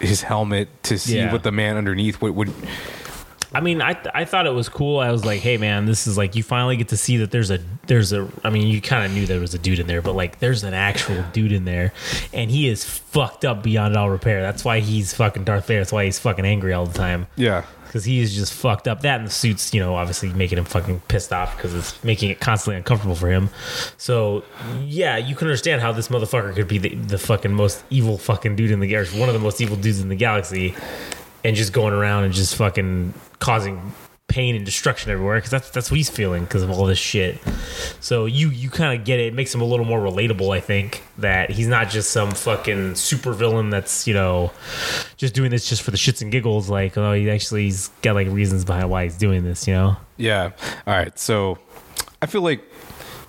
[0.00, 1.32] his helmet to see Yeah.
[1.32, 2.52] what the man underneath what would
[3.54, 4.98] I mean, I I thought it was cool.
[4.98, 7.50] I was like, hey man, this is like you finally get to see that there's
[7.50, 8.28] a there's a.
[8.44, 10.64] I mean, you kind of knew there was a dude in there, but like there's
[10.64, 11.92] an actual dude in there,
[12.32, 14.42] and he is fucked up beyond all repair.
[14.42, 15.80] That's why he's fucking Darth Vader.
[15.80, 17.26] That's why he's fucking angry all the time.
[17.36, 19.02] yeah because he is just fucked up.
[19.02, 22.30] That and the suits, you know, obviously making him fucking pissed off because it's making
[22.30, 23.50] it constantly uncomfortable for him.
[23.98, 24.44] So
[24.80, 28.56] yeah, you can understand how this motherfucker could be the, the fucking most evil fucking
[28.56, 30.74] dude in the galaxy, one of the most evil dudes in the galaxy,
[31.44, 33.92] and just going around and just fucking causing
[34.28, 37.38] pain and destruction everywhere because that's that's what he's feeling because of all this shit.
[38.00, 39.26] So you you kind of get it.
[39.26, 40.56] It makes him a little more relatable.
[40.56, 44.50] I think that he's not just some fucking super villain that's you know
[45.18, 46.70] just doing this just for the shits and giggles.
[46.70, 49.66] Like oh, he actually he's got like reasons behind why he's doing this.
[49.68, 49.96] You know.
[50.16, 50.52] Yeah.
[50.86, 51.18] All right.
[51.18, 51.58] So
[52.22, 52.62] I feel like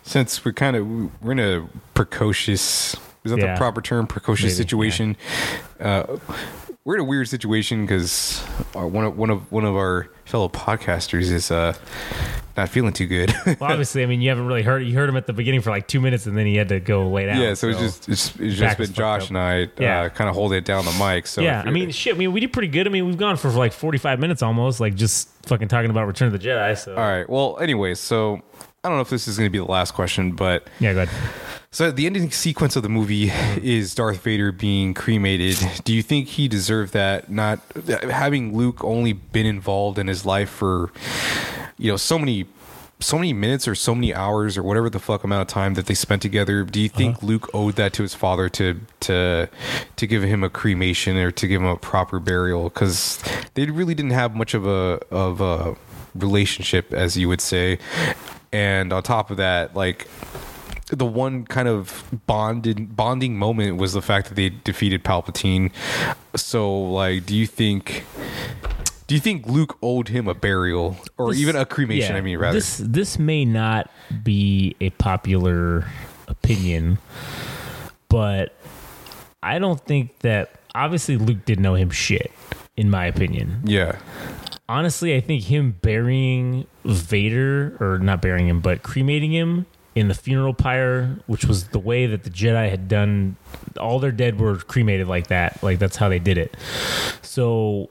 [0.03, 2.95] since we're kind of we're in a precocious
[3.25, 3.53] is that Yeah.
[3.53, 5.17] the proper term precocious Maybe, situation.
[5.79, 6.17] Uh,
[6.85, 8.39] we're in a weird situation because
[8.73, 11.73] one of one of one of our fellow podcasters is uh,
[12.57, 13.33] not feeling too good.
[13.45, 14.79] Well, obviously, I mean, you haven't really heard.
[14.79, 16.79] You heard him at the beginning for like two minutes, and then he had to
[16.79, 17.39] go lay down.
[17.39, 19.29] yeah, so, it's just it's, it's just been Josh up.
[19.29, 20.09] and I uh, Yeah.
[20.09, 21.27] kind of holding it down the mic.
[21.27, 22.15] So yeah, I mean, shit.
[22.15, 22.87] I mean, we did pretty good.
[22.87, 26.33] I mean, we've gone for like forty-five minutes almost, like just fucking talking about Return
[26.33, 26.77] of the Jedi.
[26.77, 27.29] So all right.
[27.29, 28.41] Well, anyways, so
[28.83, 31.03] I don't know if this is going to be the last question, but yeah, go
[31.03, 31.33] ahead.
[31.73, 33.65] So the ending sequence of the movie mm-hmm.
[33.65, 35.57] is Darth Vader being cremated.
[35.83, 37.31] Do you think he deserved that?
[37.31, 40.91] Not having Luke only been involved in his life for
[41.79, 42.45] you know so many
[42.99, 45.87] so many minutes or so many hours or whatever the fuck amount of time that
[45.87, 46.63] they spent together.
[46.63, 47.25] Do you think uh-huh.
[47.25, 49.49] Luke owed that to his father to to
[49.95, 52.65] to give him a cremation or to give him a proper burial?
[52.65, 53.17] Because
[53.55, 55.75] they really didn't have much of a of a
[56.13, 57.79] relationship, as you would say.
[58.51, 60.07] And on top of that, like
[60.89, 65.71] the one kind of bonded bonding moment was the fact that they defeated Palpatine.
[66.35, 68.03] So, like, do you think?
[69.07, 72.13] Do you think Luke owed him a burial or This- even a cremation?
[72.13, 72.53] yeah, I mean, rather.
[72.55, 73.89] this this may not
[74.23, 75.85] be a popular
[76.27, 76.97] opinion,
[78.09, 78.53] but
[79.41, 80.51] I don't think that.
[80.75, 82.31] Obviously, Luke didn't know him shit.
[82.75, 83.97] In my opinion, yeah,
[84.67, 90.13] honestly, I think him burying Vader, or not burying him, but cremating him in the
[90.13, 93.35] funeral pyre, which was the way that the Jedi had done.
[93.79, 95.61] All their dead were cremated like that.
[95.61, 96.55] Like that's how they did it.
[97.21, 97.89] So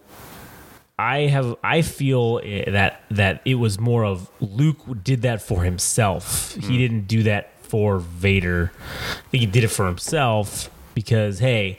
[0.98, 5.62] I have I feel eh, that that it was more of Luke did that for
[5.62, 6.55] himself.
[6.55, 8.72] He didn't do that for Vader.
[9.00, 11.78] I think he did it for himself because hey,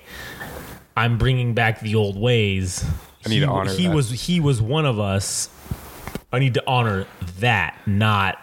[0.95, 2.85] I'm bringing back the old ways.
[3.25, 3.95] I need he, to honor He that.
[3.95, 5.49] was he was one of us.
[6.31, 7.05] I need to honor
[7.39, 8.39] that, not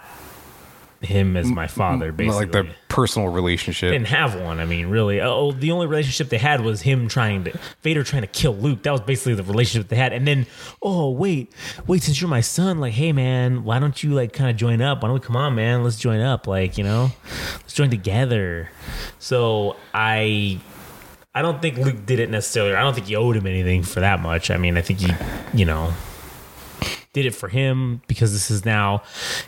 [1.02, 2.12] him as my father.
[2.12, 3.92] Basically, like their personal relationship.
[3.92, 4.60] didn't have one.
[4.60, 8.04] I mean, really, uh, oh, the only relationship they had was him trying to Vader
[8.04, 8.82] trying to kill Luke.
[8.82, 10.12] That was basically the relationship they had.
[10.12, 10.46] And then,
[10.82, 11.52] oh wait,
[11.86, 14.82] wait, since you're my son, like, hey man, why don't you like kind of join
[14.82, 15.02] up?
[15.02, 15.82] Why don't we come on, man?
[15.82, 16.46] Let's join up.
[16.46, 17.10] Like, you know,
[17.54, 18.70] let's join together.
[19.18, 20.60] So I.
[21.32, 22.74] I don't think Luke did it necessarily.
[22.74, 24.50] I don't think he owed him anything for that much.
[24.50, 25.12] I mean, I think he,
[25.54, 25.94] you know,
[27.12, 29.02] did it for him because this is now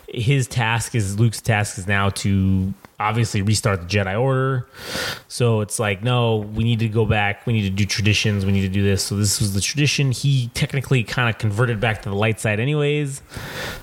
[0.09, 4.67] his task is Luke's task is now to obviously restart the Jedi Order.
[5.29, 7.47] So it's like, no, we need to go back.
[7.47, 8.45] We need to do traditions.
[8.45, 9.05] We need to do this.
[9.05, 10.13] So this was the tradition.
[10.13, 13.23] He technically kind of converted back to the light side, anyways.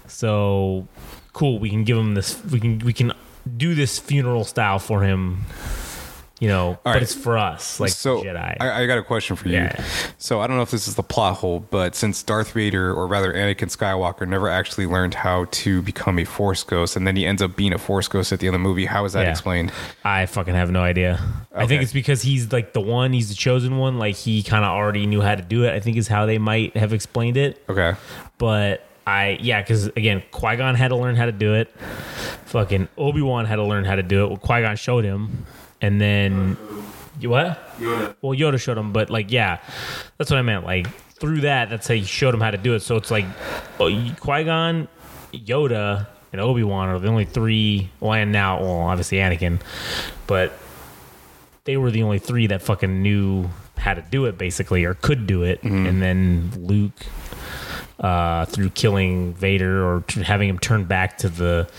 [0.07, 0.87] So
[1.33, 1.59] cool.
[1.59, 2.43] We can give him this.
[2.45, 3.13] We can we can
[3.57, 5.45] do this funeral style for him.
[6.39, 7.03] You know, but right.
[7.03, 8.55] it's for us, like so Jedi.
[8.61, 9.55] I, I got a question for you.
[9.55, 9.83] Yeah.
[10.17, 13.07] So I don't know if this is the plot hole, but since Darth Vader, or
[13.07, 17.25] rather Anakin Skywalker, never actually learned how to become a Force ghost, and then he
[17.25, 19.23] ends up being a Force ghost at the end of the movie, how is that
[19.23, 19.31] Yeah.
[19.31, 19.73] explained?
[20.05, 21.19] I fucking have no idea.
[21.53, 23.99] I think it's because he's like the one, he's the chosen one.
[23.99, 25.73] Like he kind of already knew how to do it.
[25.73, 27.61] I think is how they might have explained it.
[27.67, 27.95] Okay.
[28.37, 31.69] But I, yeah, because again, Qui Gon had to learn how to do it.
[32.45, 34.27] Fucking Obi Wan had to learn how to do it.
[34.29, 35.45] Well, Qui Gon showed him,
[35.81, 36.57] and then
[37.19, 37.77] you what?
[37.77, 38.15] Yoda.
[38.21, 39.59] Well, Yoda showed him, but like, yeah,
[40.17, 40.65] that's what I meant.
[40.65, 42.81] Like through that, that's how he showed him how to do it.
[42.81, 43.25] So it's like
[43.79, 44.87] oh, Qui Gon,
[45.33, 47.89] Yoda, and Obi Wan are the only three.
[47.99, 49.61] Well, and now, well, obviously Anakin,
[50.27, 50.53] but
[51.65, 55.27] they were the only three that fucking knew how to do it, basically, or could
[55.27, 55.61] do it.
[55.61, 55.85] Mm-hmm.
[55.85, 57.05] And then Luke,
[57.99, 61.69] uh, through killing Vader or having him turn back to the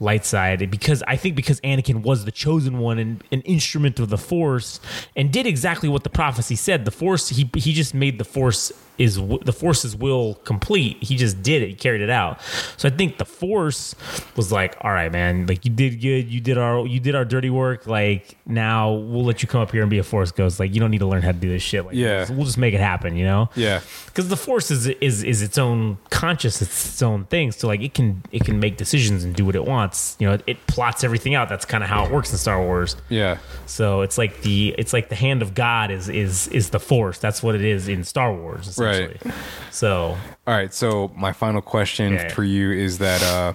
[0.00, 4.08] light side, because I think because Anakin was the chosen one and an instrument of
[4.08, 4.80] the Force,
[5.16, 6.84] and did exactly what the prophecy said.
[6.84, 11.02] The Force, he he just made the Force is w- the Force's will complete.
[11.02, 11.68] He just did it.
[11.68, 12.40] He carried it out.
[12.76, 13.94] So I think the Force
[14.36, 16.28] was like, all right, man, like you did good.
[16.30, 17.86] You did our you did our dirty work.
[17.86, 20.58] Like now we'll let you come up here and be a Force ghost.
[20.60, 21.84] Like you don't need to learn how to do this shit.
[21.84, 22.26] Like Yeah.
[22.32, 23.16] we'll just make it happen.
[23.16, 23.50] You know?
[23.54, 23.80] Yeah.
[24.06, 27.80] because the force is is is its own conscious it's its own thing so like
[27.82, 30.66] it can it can make decisions and do what it wants you know it, it
[30.66, 33.38] plots everything out that's kind of how it works in star wars Yeah.
[33.66, 37.18] so it's like the it's like the hand of god is is is the force
[37.18, 39.32] that's what it is in star wars essentially
[39.70, 40.16] so
[40.46, 40.72] All right.
[40.72, 42.28] So my final question Yeah.
[42.32, 43.52] for you is that uh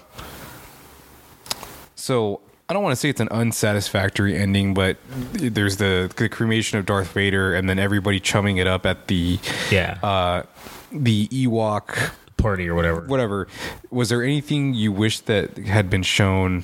[1.96, 4.96] so I don't want to say it's an unsatisfactory ending, but
[5.34, 9.40] there's the, the cremation of Darth Vader and then everybody chumming it up at the
[9.70, 10.44] yeah uh
[10.92, 13.48] the Ewok party or whatever whatever.
[13.90, 16.64] Was there anything you wish that had been shown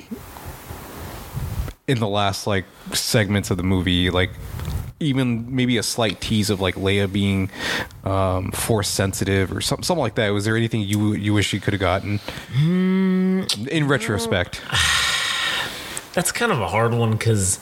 [1.88, 4.32] in the last like segments of the movie, like
[4.99, 7.49] even maybe a slight tease of like Leia being
[8.03, 10.29] um, force sensitive or something, something like that?
[10.29, 12.19] Was there anything you you wish you could have gotten
[12.55, 14.61] in retrospect?
[16.13, 17.59] that's kind of a hard one because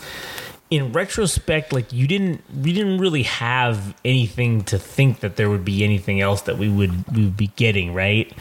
[0.76, 5.63] in retrospect like you didn't we didn't really have anything to think that there would
[5.63, 8.34] be anything else that we would we would be getting right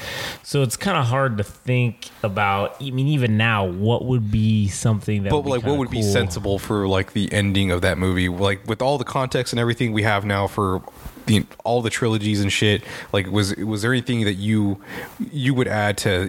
[0.43, 4.69] so it's kind of hard to think about i mean even now what would be
[4.69, 7.83] something that But would be like, what would be sensible for like the ending of
[7.83, 8.29] that movie?
[8.29, 10.83] Like with all the context and everything we have now for
[11.27, 12.83] the all the trilogies and shit.
[13.13, 14.81] Like, was was there anything that you
[15.19, 16.29] you would add to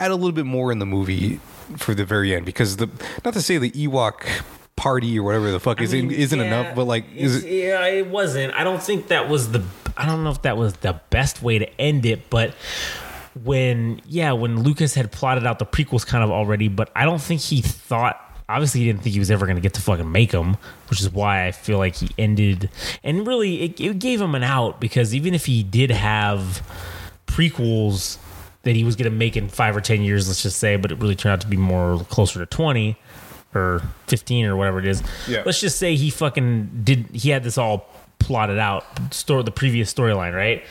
[0.00, 1.40] add a little bit more in the movie
[1.76, 2.44] for the very end?
[2.44, 2.88] Because the
[3.24, 4.42] not to say the Ewok
[4.82, 7.48] party or whatever the fuck I isn't mean, isn't yeah, enough, but like, is it?
[7.48, 9.62] yeah it wasn't i don't think that was the
[9.96, 12.52] i don't know if that was the best way to end it but
[13.44, 17.20] when yeah when lucas had plotted out the prequels kind of already but i don't
[17.22, 20.10] think he thought obviously he didn't think he was ever going to get to fucking
[20.10, 20.56] make them
[20.90, 22.68] which is why i feel like he ended
[23.04, 26.60] and really it, it gave him an out because even if he did have
[27.26, 28.18] prequels
[28.64, 30.90] that he was going to make in five or ten years let's just say but
[30.90, 32.96] it really turned out to be more closer to 20
[33.54, 35.02] or 15 or whatever it is.
[35.28, 35.42] Yeah.
[35.44, 37.88] let's just say he fucking did he had this all
[38.18, 40.64] plotted out store the previous storyline right?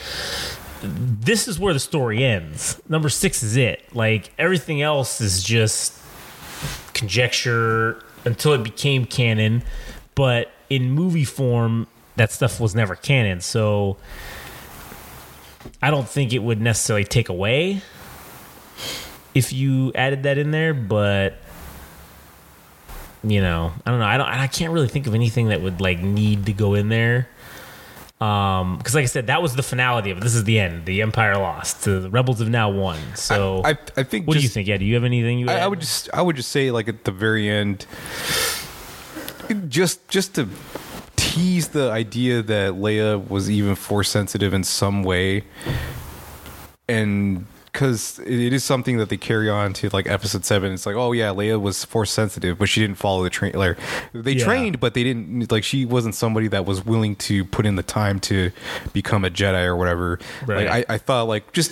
[0.83, 2.81] This is where the story ends.
[2.89, 3.83] Number six is it.
[3.95, 5.97] Like everything else is just
[6.93, 9.63] conjecture until it became canon
[10.15, 13.41] but in movie form that stuff was never canon.
[13.41, 13.97] So
[15.81, 17.81] i don't think it would necessarily take away
[19.33, 21.35] if you added that in there but
[23.23, 24.05] you know, I don't know.
[24.05, 24.27] I don't.
[24.27, 27.27] I can't really think of anything that would like need to go in there.
[28.19, 30.21] Um, because like I said, that was the finality of it.
[30.21, 30.85] This is the end.
[30.85, 31.85] The Empire lost.
[31.85, 32.99] The Rebels have now won.
[33.15, 34.27] So, I I think.
[34.27, 34.67] what do you think?
[34.67, 35.49] Yeah, do you have anything you?
[35.49, 37.87] I, I would just I would just say like at the very end,
[39.67, 40.47] just just to
[41.15, 45.43] tease the idea that Leia was even force sensitive in some way,
[46.87, 50.73] and because it is something that they carry on to like episode seven.
[50.73, 53.53] It's like oh yeah, Leia was force sensitive, but she didn't follow the train.
[53.53, 53.77] Like,
[54.13, 54.43] they Yeah.
[54.45, 57.83] trained, but they didn't like she wasn't somebody that was willing to put in the
[57.83, 58.51] time to
[58.93, 60.19] become a Jedi or whatever.
[60.45, 60.67] Right.
[60.67, 61.71] Like I, I thought like just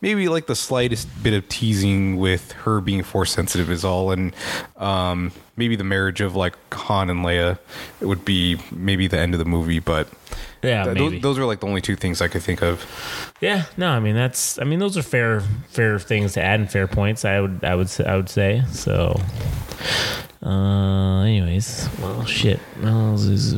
[0.00, 4.34] maybe like the slightest bit of teasing with her being force sensitive is all and
[4.76, 7.58] um maybe the marriage of like Han and Leia
[8.00, 10.06] would be maybe the end of the movie but
[10.66, 11.16] yeah, th- maybe.
[11.16, 12.84] those, those are like the only two things I could think of
[13.40, 14.58] yeah, no, I mean that's.
[14.58, 17.24] I mean those are fair, fair things to add and fair points.
[17.26, 18.62] I would, I would, say, I would say.
[18.72, 19.20] So,
[20.42, 22.60] uh, anyways, well, shit.
[22.82, 23.54] Well, this is-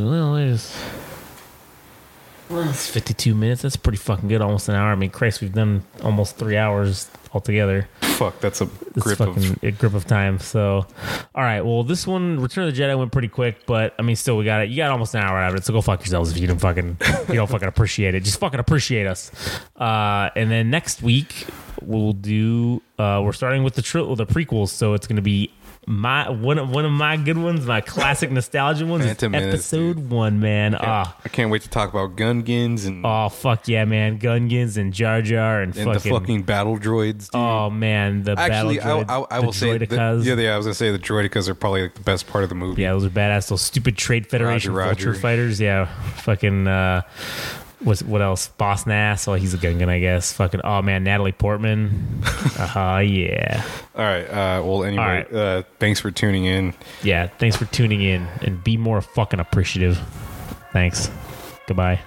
[2.50, 3.62] It's 52 minutes.
[3.62, 4.40] That's pretty fucking good.
[4.40, 4.90] Almost an hour.
[4.90, 7.88] I mean, Christ, we've done almost three hours altogether.
[8.00, 8.66] Fuck, that's a
[8.98, 9.62] grip fucking of.
[9.62, 10.38] a grip of time.
[10.38, 10.86] So,
[11.34, 11.60] all right.
[11.60, 14.44] Well, this one, Return of the Jedi, went pretty quick, but I mean, still, we
[14.44, 14.70] got it.
[14.70, 15.64] You got almost an hour out of it.
[15.64, 16.96] So go fuck yourselves if you don't fucking
[17.28, 18.24] you don't fucking appreciate it.
[18.24, 19.30] Just fucking appreciate us.
[19.76, 21.46] Uh, and then next week
[21.82, 22.82] we'll do.
[22.98, 25.52] Uh, we're starting with the tri- the prequels, so it's gonna be.
[25.88, 29.54] My one of one of my good ones, my classic nostalgia ones, is Phantom Menace,
[29.54, 30.38] episode one.
[30.38, 34.76] Man, ah, I can't wait to talk about Gungans and, oh fuck yeah, man, Gungans
[34.76, 37.30] and Jar Jar and, and fucking, the fucking battle droids.
[37.30, 37.40] Dude.
[37.40, 40.52] oh man, the Actually, battle I, droids, I, I the will say, the, yeah, yeah,
[40.52, 42.82] I was gonna say the droidekas are probably like the best part of the movie.
[42.82, 43.48] Yeah, those are badass.
[43.48, 45.18] Those stupid Trade Federation Roger, Roger.
[45.18, 45.58] fighters.
[45.58, 45.86] Yeah,
[46.16, 46.68] fucking.
[46.68, 47.00] Uh,
[47.80, 48.48] what's what else?
[48.48, 49.28] Boss Nass.
[49.28, 50.32] Oh, he's a Gungan, I guess.
[50.32, 50.60] Fucking.
[50.64, 52.22] Oh man, Natalie Portman.
[52.58, 52.96] Uh huh.
[52.98, 53.62] yeah.
[53.94, 54.24] All right.
[54.24, 55.32] Uh, well, anyway, All right.
[55.32, 56.74] uh, thanks for tuning in.
[57.04, 57.28] Yeah.
[57.38, 59.96] Thanks for tuning in and be more fucking appreciative.
[60.72, 61.08] Thanks.
[61.68, 62.00] Goodbye.